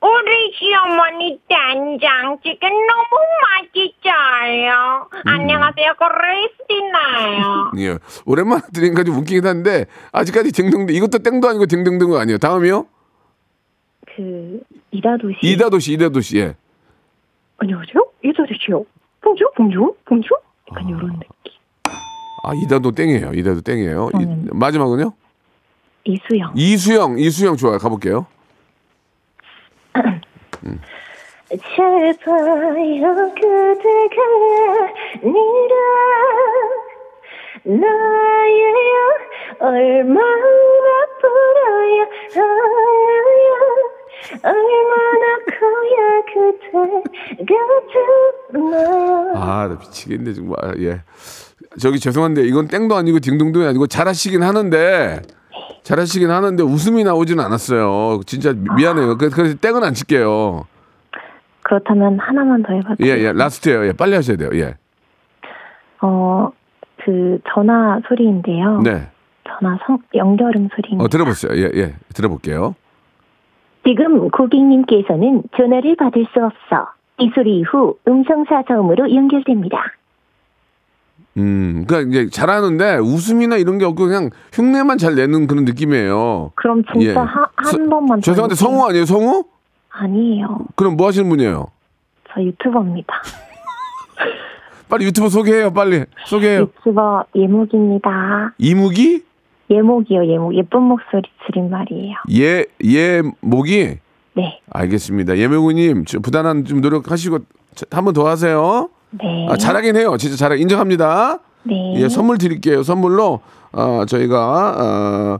우리 0.00 0.43
시어머니 0.56 1.40
된장찌개 1.48 2.58
너무 2.68 3.10
맛있어요. 3.42 5.08
안녕하세요, 5.24 5.94
크리스티나요. 5.98 7.72
예, 7.78 7.98
오랜만에 8.24 8.62
들으니까 8.72 9.02
좀 9.04 9.16
웃기긴 9.16 9.46
한데 9.46 9.86
아직까지 10.12 10.52
딩동댕 10.52 10.94
이것도 10.94 11.18
땡도 11.18 11.48
아니고 11.48 11.66
딩동댕도 11.66 12.18
아니에요. 12.18 12.38
다음이요. 12.38 12.86
그 14.16 14.60
이다도시. 14.92 15.38
이다도시 15.42 15.92
이다도시 15.94 16.38
예. 16.38 16.56
안녕하세요, 17.58 18.06
이다리시요. 18.24 18.84
봉주, 19.22 19.44
봉주, 19.56 19.94
봉주. 20.04 20.28
약간 20.70 20.88
이런 20.88 21.12
느낌. 21.18 21.28
아 22.46 22.52
이다도 22.54 22.92
땡이에요. 22.92 23.32
이다도 23.34 23.62
땡이에요. 23.62 24.10
이- 24.20 24.24
음. 24.24 24.48
마지막은요. 24.52 25.12
이수영. 26.04 26.52
이수영 26.54 27.18
이수영 27.18 27.56
좋아요. 27.56 27.78
가볼게요. 27.78 28.26
제발요 31.74 33.14
그대가 33.34 34.22
아니라 35.22 35.74
나예요 37.64 38.96
얼마나 39.60 40.86
불어야 41.20 42.02
하나요 42.34 43.52
얼마나 44.42 45.24
커야 45.58 45.98
그대가 46.32 47.54
아, 49.36 49.68
나 49.68 49.76
미치겠네 49.80 50.32
정말. 50.34 50.56
예. 50.80 51.00
저기 51.78 51.98
죄송한데 51.98 52.42
이건 52.42 52.68
땡도 52.68 52.94
아니고 52.94 53.18
딩동댕이 53.20 53.66
아니고 53.66 53.86
잘하시긴 53.88 54.42
하는데 54.42 55.22
잘하시긴 55.82 56.30
하는데 56.30 56.62
웃음이 56.62 57.04
나오지는 57.04 57.44
않았어요. 57.44 58.20
진짜 58.26 58.52
미안해요. 58.76 59.18
그- 59.18 59.28
그래서 59.30 59.56
땡은 59.56 59.82
안 59.84 59.92
칠게요. 59.94 60.66
그렇다면 61.64 62.18
하나만 62.20 62.62
더 62.62 62.72
해봐도 62.74 62.96
예, 63.04 63.10
예, 63.18 63.32
라스트예요. 63.32 63.86
예, 63.86 63.92
빨리 63.92 64.14
하셔야 64.14 64.36
돼요. 64.36 64.50
예. 64.54 64.76
어, 66.00 66.50
그 67.04 67.38
전화 67.52 68.00
소리인데요. 68.06 68.80
네. 68.82 69.08
전화 69.48 69.78
성, 69.86 69.98
연결음 70.14 70.68
소리입니다. 70.74 71.04
어, 71.04 71.08
들어보세요. 71.08 71.52
예, 71.56 71.70
예. 71.74 71.94
들어볼게요. 72.14 72.74
지금 73.86 74.30
고객님께서는 74.30 75.42
전화를 75.56 75.96
받을 75.96 76.26
수 76.32 76.40
없어. 76.44 76.88
이 77.18 77.30
소리 77.34 77.62
후 77.62 77.96
음성사서음으로 78.08 79.14
연결됩니다. 79.14 79.78
음, 81.36 81.84
그러니까 81.86 82.10
이제 82.10 82.30
잘하는데 82.30 82.98
웃음이나 82.98 83.56
이런 83.56 83.78
게 83.78 83.84
없고 83.84 84.06
그냥 84.06 84.30
흉내만 84.52 84.98
잘 84.98 85.14
내는 85.16 85.46
그런 85.46 85.64
느낌이에요. 85.64 86.52
그럼 86.54 86.82
진짜 86.92 87.06
예. 87.10 87.14
하- 87.14 87.48
한 87.56 87.64
서- 87.64 87.78
번만 87.90 88.18
더 88.18 88.20
죄송한데. 88.20 88.54
성우 88.54 88.88
아니에요, 88.88 89.04
성우? 89.04 89.44
아니에요. 89.98 90.58
그럼 90.76 90.96
뭐 90.96 91.06
하시는 91.08 91.28
분이에요? 91.28 91.68
저 92.32 92.42
유튜버입니다. 92.42 93.14
빨리 94.88 95.06
유튜브 95.06 95.28
소개해요, 95.28 95.72
빨리. 95.72 96.04
소개해요. 96.26 96.62
유튜버 96.62 97.24
예목입니다. 97.34 98.54
이무기? 98.58 99.22
예목이요, 99.70 100.26
예목. 100.26 100.54
예쁜 100.56 100.82
목소리 100.82 101.22
줄임말이에요. 101.46 102.16
예, 102.32 102.66
예, 102.84 103.22
목이? 103.40 103.98
네, 104.36 104.60
알겠습니다. 104.70 105.38
저 106.06 106.18
부단한 106.18 106.64
좀 106.64 106.80
노력하시고 106.80 107.38
한 107.90 108.04
번 108.04 108.12
더 108.14 108.26
하세요. 108.28 108.88
네. 109.10 109.46
아, 109.48 109.56
잘하긴 109.56 109.96
해요. 109.96 110.16
진짜 110.18 110.36
잘하 110.36 110.56
인정합니다. 110.56 111.38
네. 111.62 111.94
예, 111.96 112.08
선물 112.08 112.36
드릴게요. 112.38 112.82
선물로 112.82 113.40
어, 113.72 114.04
저희가 114.06 115.38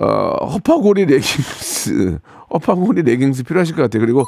어, 0.00 0.04
어, 0.04 0.46
허파고리 0.46 1.06
레깅스, 1.06 2.18
허파고리 2.52 3.02
레깅스 3.02 3.44
필요하실 3.44 3.76
것 3.76 3.82
같아요. 3.82 4.00
그리고 4.00 4.24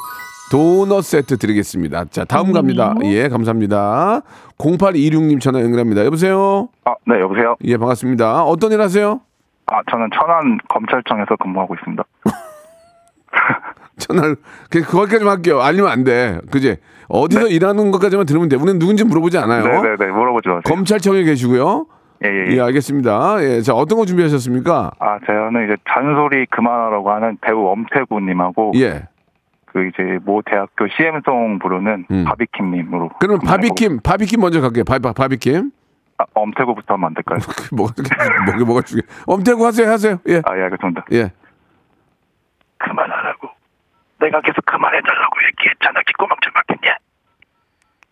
도넛 0.51 1.05
세트 1.05 1.39
드리겠습니다. 1.39 2.07
자, 2.07 2.25
다음 2.25 2.53
갑니다. 2.53 2.95
예, 3.05 3.29
감사합니다. 3.29 4.23
0826님 4.59 5.41
전화 5.41 5.61
연결합니다. 5.61 6.05
여보세요? 6.05 6.69
아, 6.85 6.95
네, 7.07 7.21
여보세요? 7.21 7.57
예, 7.65 7.77
반갑습니다. 7.77 8.43
어떤 8.45 8.73
일 8.73 8.81
하세요? 8.81 9.21
아, 9.67 9.81
저는 9.91 10.09
천안 10.13 10.59
검찰청에서 10.69 11.37
근무하고 11.41 11.75
있습니다. 11.75 12.03
전화를, 13.99 14.37
그, 14.71 14.83
거기까지만 14.83 15.37
할게요. 15.37 15.61
알리면 15.61 15.89
안 15.91 16.03
돼. 16.05 16.41
그지? 16.51 16.79
어디서 17.09 17.49
일하는 17.49 17.91
것까지만 17.93 18.27
들으면 18.27 18.49
돼. 18.49 18.57
우리는 18.57 18.79
누군지 18.79 19.05
물어보지 19.05 19.39
않아요. 19.39 19.63
네. 19.65 19.71
네네네, 19.71 20.13
물어보지 20.13 20.49
마세요. 20.49 20.63
검찰청에 20.65 21.23
계시고요. 21.23 21.87
예, 22.25 22.29
예, 22.29 22.47
예. 22.51 22.57
예, 22.57 22.61
알겠습니다. 22.61 23.43
예, 23.43 23.61
자, 23.63 23.75
어떤 23.75 23.99
거 23.99 24.05
준비하셨습니까? 24.05 24.91
아, 24.99 25.19
저는 25.27 25.65
이제 25.67 25.77
잔소리 25.89 26.45
그만하라고 26.47 27.11
하는 27.11 27.39
배우 27.41 27.67
엄태구님하고 27.69 28.73
예. 28.77 29.09
그 29.67 29.87
이제 29.89 30.19
모 30.25 30.43
대학교 30.43 30.87
CM송 30.89 31.59
부르는 31.61 32.07
음. 32.11 32.25
바비킴님으로. 32.25 33.11
그러면 33.21 33.41
근무해보고- 33.41 33.47
바비킴, 33.47 34.01
바비킴 34.03 34.41
먼저 34.41 34.61
갈게요. 34.61 34.85
바, 34.85 34.99
바, 34.99 35.13
바비킴. 35.13 35.71
아, 36.19 36.25
엄태구부터 36.35 36.95
하면 36.95 37.07
안 37.07 37.15
될까요? 37.15 37.39
뭐가, 37.73 37.93
뭐가, 38.45 38.65
뭐가 38.67 38.83
중요 38.83 39.01
엄태구 39.27 39.65
하세요, 39.65 39.89
하세요. 39.89 40.19
예. 40.29 40.43
아, 40.45 40.57
예, 40.59 40.63
알겠습니다. 40.65 41.07
예. 41.13 41.33
그만하라고. 42.79 43.49
내가 44.21 44.41
계속 44.43 44.65
그만해달라고 44.67 45.37
얘기했잖아. 45.49 46.01
기꼬망쳐 46.07 46.51
맞겠냐? 46.55 46.97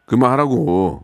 그만하라고. 0.06 1.02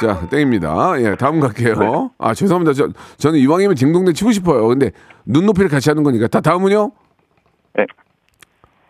자, 0.00 0.26
땡입니다. 0.28 1.00
예, 1.00 1.14
다음 1.16 1.40
갈게요. 1.40 2.10
아, 2.18 2.34
죄송합니다. 2.34 2.72
저, 2.72 2.88
저는 3.18 3.38
이왕이면 3.38 3.74
딩동댕 3.76 4.14
치고 4.14 4.32
싶어요. 4.32 4.66
근데 4.68 4.90
눈높이를 5.24 5.68
같이 5.68 5.90
하는 5.90 6.02
거니까. 6.02 6.26
다 6.28 6.40
다음은요? 6.40 6.90
예. 7.78 7.86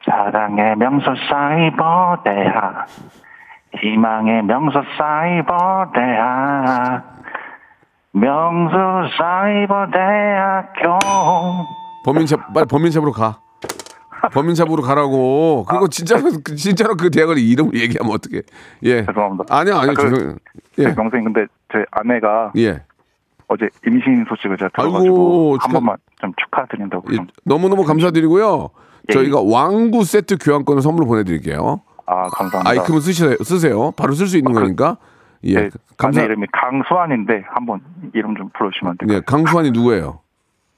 사랑의 0.04 0.76
명소 0.76 1.06
사이버 1.28 2.18
대학. 2.24 2.86
희망의 3.80 4.42
명소 4.44 4.80
사이버 4.96 5.92
대학. 5.94 7.16
명소 8.12 8.78
사이버 9.18 9.86
대학교. 9.92 10.98
범인샵, 12.04 12.52
빨리 12.54 12.66
범인샵으로 12.66 13.12
가. 13.12 13.40
범인샵으로 14.28 14.82
가라고. 14.82 15.64
그거 15.68 15.88
진짜로, 15.88 16.22
그- 16.44 16.54
진짜로 16.56 16.96
그 16.96 17.10
대학을 17.10 17.38
이름을 17.38 17.74
얘기하면 17.78 18.12
어떡해. 18.14 18.42
예. 18.84 19.04
죄송합니다. 19.06 19.44
아니요, 19.48 19.76
아니요. 19.76 19.92
아, 19.92 19.94
그- 19.94 20.10
죄송 20.10 20.38
예. 20.78 20.84
네, 20.84 20.94
명수님 20.94 21.24
근데 21.32 21.46
제 21.72 21.84
아내가 21.90 22.52
예. 22.56 22.82
어제 23.48 23.68
임신 23.86 24.24
소식을 24.28 24.56
제가 24.58 24.70
아이고, 24.74 24.90
들어가지고 24.92 25.52
한 25.52 25.58
축하- 25.60 25.72
번만 25.72 25.96
좀 26.20 26.32
축하드린다고 26.36 27.12
예, 27.12 27.16
좀. 27.16 27.26
너무 27.44 27.68
너무 27.68 27.84
감사드리고요. 27.84 28.70
예. 29.08 29.12
저희가 29.12 29.40
왕구 29.42 30.04
세트 30.04 30.38
교환권을 30.38 30.82
선물로 30.82 31.06
보내드릴게요. 31.06 31.80
아 32.06 32.28
감사합니다. 32.28 32.70
아이크면 32.70 33.00
쓰세요. 33.00 33.36
쓰세요. 33.42 33.92
바로 33.92 34.12
쓸 34.14 34.26
수 34.26 34.36
있는 34.36 34.50
아, 34.50 34.54
그- 34.54 34.60
거니까. 34.62 34.96
예. 35.44 35.54
네, 35.54 35.70
감사. 35.96 36.20
아내 36.20 36.26
이름이 36.26 36.46
강수환인데 36.52 37.44
한번 37.48 37.80
이름 38.14 38.34
좀 38.36 38.48
불러주시면 38.56 38.90
안 38.92 38.96
될까요? 38.98 39.16
예, 39.18 39.20
강수환이 39.24 39.70
누구예요? 39.70 40.20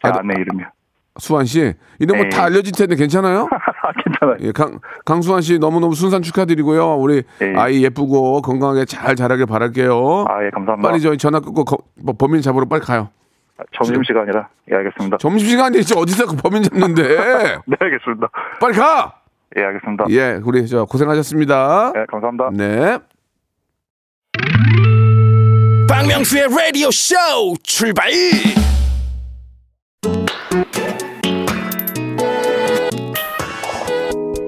제 0.02 0.08
아, 0.10 0.18
아내 0.18 0.34
이름이요. 0.40 0.66
수환 1.18 1.44
씨. 1.44 1.74
이런 1.98 2.16
네. 2.18 2.28
거다 2.28 2.44
알려질 2.44 2.72
텐데 2.72 2.96
괜찮아요? 2.96 3.48
아, 3.50 3.92
괜찮아요. 4.04 4.36
예, 4.40 4.52
강, 4.52 4.78
강수환 5.04 5.42
씨 5.42 5.58
너무너무 5.58 5.94
순산 5.94 6.22
축하드리고요. 6.22 6.94
우리 6.96 7.22
예. 7.42 7.54
아이 7.56 7.82
예쁘고 7.84 8.40
건강하게 8.42 8.84
잘 8.84 9.16
자라길 9.16 9.46
바랄게요. 9.46 10.24
아 10.28 10.44
예 10.44 10.50
감사합니다. 10.50 10.88
빨리 10.88 11.00
저희 11.00 11.18
전화 11.18 11.40
끊고 11.40 11.64
거- 11.64 11.78
뭐 12.02 12.14
범인 12.16 12.40
잡으러 12.40 12.66
빨리 12.66 12.80
가요. 12.82 13.10
아, 13.58 13.62
점심 13.76 14.02
시간이라 14.04 14.48
예 14.72 14.76
알겠습니다. 14.76 15.16
점심시간이 15.18 15.78
있지 15.80 15.92
어디서 15.96 16.26
그 16.26 16.36
범인 16.36 16.62
잡는데. 16.62 17.02
네 17.66 17.76
알겠습니다. 17.80 18.28
빨리 18.60 18.74
가! 18.76 19.14
예 19.56 19.62
알겠습니다. 19.64 20.04
예, 20.10 20.40
우리 20.44 20.66
저 20.68 20.84
고생하셨습니다. 20.84 21.92
예 21.96 22.04
감사합니다. 22.08 22.50
네. 22.52 22.98
박명수의 25.88 26.48
라디오 26.50 26.90
쇼 26.90 27.14
출발 27.62 28.08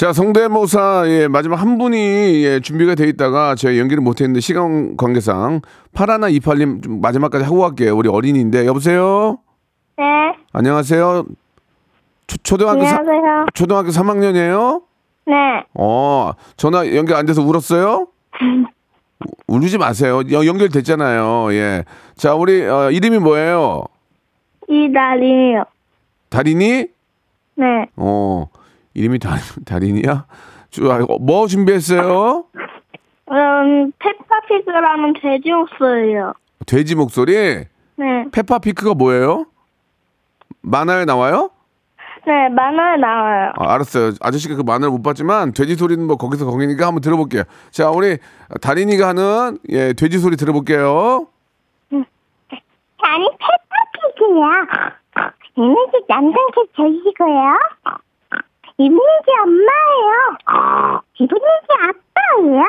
자 0.00 0.14
성대모사 0.14 1.04
예, 1.08 1.28
마지막 1.28 1.60
한 1.60 1.76
분이 1.76 2.42
예, 2.42 2.60
준비가 2.60 2.94
돼 2.94 3.06
있다가 3.06 3.54
제가 3.54 3.76
연기를 3.76 4.02
못했는데 4.02 4.40
시간 4.40 4.96
관계상 4.96 5.60
파라나 5.92 6.30
이팔님 6.30 6.80
좀 6.80 7.02
마지막까지 7.02 7.44
하고 7.44 7.58
갈게요. 7.60 7.94
우리 7.94 8.08
어린이인데 8.08 8.64
여보세요. 8.64 9.40
네. 9.98 10.04
안녕하세요. 10.54 11.26
초, 12.28 12.36
초등학교 12.38 12.82
사, 12.86 12.96
안녕하세요. 12.96 13.46
초등학교 13.52 13.90
3학년이에요? 13.90 14.82
네. 15.26 15.34
어, 15.74 16.30
전화 16.56 16.96
연결 16.96 17.18
안 17.18 17.26
돼서 17.26 17.42
울었어요? 17.42 18.06
우- 19.48 19.54
울지 19.54 19.76
마세요. 19.76 20.22
연, 20.30 20.46
연결됐잖아요. 20.46 21.52
예. 21.52 21.84
자, 22.16 22.34
우리 22.34 22.62
어, 22.62 22.90
이름이 22.90 23.18
뭐예요? 23.18 23.84
이달이요. 24.66 25.64
다린이? 26.30 26.86
네. 27.56 27.66
어, 27.96 28.46
이름이 28.94 29.18
다? 29.18 29.36
주, 30.70 30.90
아, 30.90 30.98
뭐 31.20 31.46
준비했어요? 31.46 32.44
음, 33.30 33.92
페파피그라는 33.98 35.14
돼지 35.22 35.50
목소리요. 35.52 36.32
돼지 36.66 36.94
목소리? 36.94 37.34
네. 37.96 38.24
페파피크가 38.32 38.94
뭐예요? 38.94 39.46
만화에 40.62 41.04
나와요? 41.04 41.50
네, 42.26 42.48
만화에 42.50 42.96
나와요. 42.98 43.52
아, 43.56 43.74
알았어요. 43.74 44.12
아저씨가 44.20 44.56
그 44.56 44.62
만화를 44.62 44.90
못 44.90 45.02
봤지만 45.02 45.52
돼지 45.52 45.74
소리는 45.74 46.06
뭐 46.06 46.16
거기서 46.16 46.44
거기니까 46.46 46.86
한번 46.86 47.00
들어볼게요. 47.00 47.44
자, 47.70 47.90
우리 47.90 48.18
다린이가 48.60 49.08
하는 49.08 49.58
예, 49.70 49.92
돼지 49.92 50.18
소리 50.18 50.36
들어볼게요. 50.36 51.26
아니, 53.02 53.28
페파피그야. 53.30 54.66
얘는 55.58 55.76
집 55.92 56.04
남동생 56.08 56.64
돼지고요. 56.76 57.58
이분이 58.80 59.10
집 59.26 59.30
엄마예요. 59.42 60.98
이분이 61.18 61.40
집 61.62 61.70
아빠예요. 61.82 62.64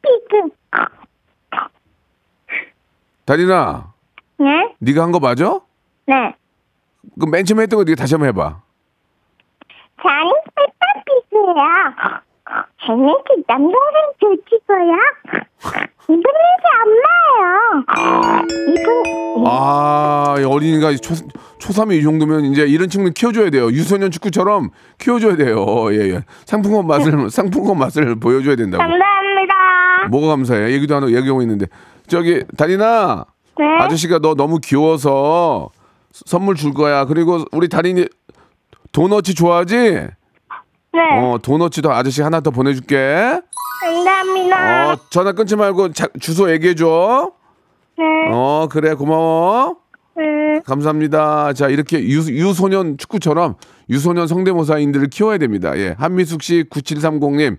페파피그. 0.00 0.56
다린아, 3.26 3.92
네? 4.38 4.74
네가 4.78 5.02
한 5.02 5.12
거 5.12 5.20
맞아? 5.20 5.60
네. 6.06 6.34
그맨 7.20 7.44
처음에 7.44 7.62
했던 7.64 7.78
거 7.78 7.84
네가 7.84 7.96
다시 7.96 8.14
한번 8.14 8.28
해봐. 8.28 8.60
자니 10.02 10.32
페파피그야. 10.56 12.22
집 12.46 13.44
남동생 13.46 14.02
돼지고요. 14.20 14.92
이분이 16.04 16.22
집 16.22 16.64
엄마예요. 16.82 17.84
이분, 18.68 19.44
아, 19.46 20.34
이 20.38 20.44
어린이가 20.44 20.94
초, 20.96 21.14
초3이 21.60 22.00
이 22.00 22.02
정도면 22.02 22.44
이제 22.46 22.62
이런 22.66 22.88
친구는 22.88 23.14
키워줘야 23.14 23.50
돼요. 23.50 23.66
유소년 23.66 24.10
축구처럼 24.10 24.70
키워줘야 24.98 25.36
돼요. 25.36 25.64
예, 25.92 26.10
예. 26.14 26.24
상품권 26.44 26.86
맛을, 26.86 27.30
상품권 27.30 27.78
맛을 27.78 28.16
보여줘야 28.16 28.56
된다고. 28.56 28.82
감사합니다. 28.82 30.08
뭐가 30.10 30.26
감사해? 30.28 30.72
얘기도 30.72 30.96
하나 30.96 31.06
얘기하고 31.06 31.42
있는데. 31.42 31.66
저기, 32.08 32.42
다린아. 32.58 33.24
네. 33.58 33.64
아저씨가 33.78 34.18
너 34.18 34.34
너무 34.34 34.58
귀여워서 34.58 35.68
선물 36.12 36.56
줄 36.56 36.74
거야. 36.74 37.04
그리고 37.04 37.44
우리 37.52 37.68
다린이 37.68 38.06
도너츠 38.92 39.34
좋아하지? 39.34 40.08
네. 40.94 41.00
어, 41.18 41.38
도너츠도 41.42 41.90
아저씨 41.92 42.22
하나 42.22 42.40
더 42.40 42.50
보내줄게. 42.50 43.40
감사합니다. 43.82 44.92
어, 44.92 44.96
전화 45.10 45.32
끊지 45.32 45.56
말고 45.56 45.92
자- 45.92 46.08
주소 46.20 46.50
얘기해줘. 46.52 47.32
네. 47.98 48.04
어, 48.32 48.68
그래, 48.70 48.94
고마워. 48.94 49.76
네. 50.16 50.60
감사합니다. 50.66 51.54
자, 51.54 51.68
이렇게 51.68 51.98
유, 52.04 52.18
유소년 52.20 52.98
축구처럼 52.98 53.54
유소년 53.88 54.26
성대모사인들을 54.26 55.08
키워야 55.08 55.38
됩니다. 55.38 55.76
예. 55.78 55.94
한미숙 55.98 56.42
씨, 56.42 56.64
9730님, 56.70 57.56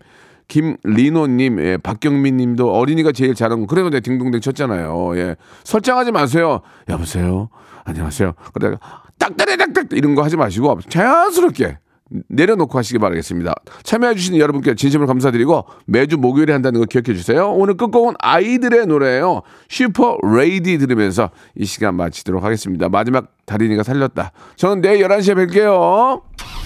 김리노님, 0.48 1.60
예. 1.60 1.78
박경민 1.78 2.38
님도 2.38 2.72
어린이가 2.72 3.12
제일 3.12 3.34
잘하는 3.34 3.62
거. 3.62 3.68
그래도 3.68 3.90
내 3.90 4.00
딩동댕 4.00 4.40
쳤잖아요. 4.42 5.18
예. 5.18 5.36
설정하지 5.64 6.12
마세요. 6.12 6.62
여보세요. 6.90 7.50
안녕하세요. 7.86 8.34
그래, 8.54 8.76
딱딱딱딱 9.20 9.88
이런 9.94 10.16
거 10.16 10.24
하지 10.24 10.38
마시고 10.38 10.80
자연스럽게 10.88 11.80
내려놓고 12.28 12.78
하시기 12.78 13.00
바라겠습니다. 13.00 13.54
참여해주신 13.84 14.38
여러분께 14.38 14.76
진심으로 14.76 15.08
감사드리고 15.08 15.66
매주 15.86 16.18
목요일에 16.18 16.54
한다는 16.54 16.80
거 16.80 16.86
기억해 16.86 17.18
주세요. 17.18 17.52
오늘 17.52 17.76
끝곡은 17.76 18.16
아이들의 18.20 18.86
노래예요. 18.88 19.42
슈퍼 19.70 20.18
레이디 20.24 20.78
들으면서 20.78 21.32
이 21.56 21.66
시간 21.66 21.96
마치도록 21.96 22.44
하겠습니다. 22.44 22.90
마지막 22.90 23.28
다린이가 23.46 23.84
살렸다. 23.84 24.32
저는 24.56 24.82
내일 24.82 25.06
11시에 25.08 25.36
뵐게요. 25.36 26.63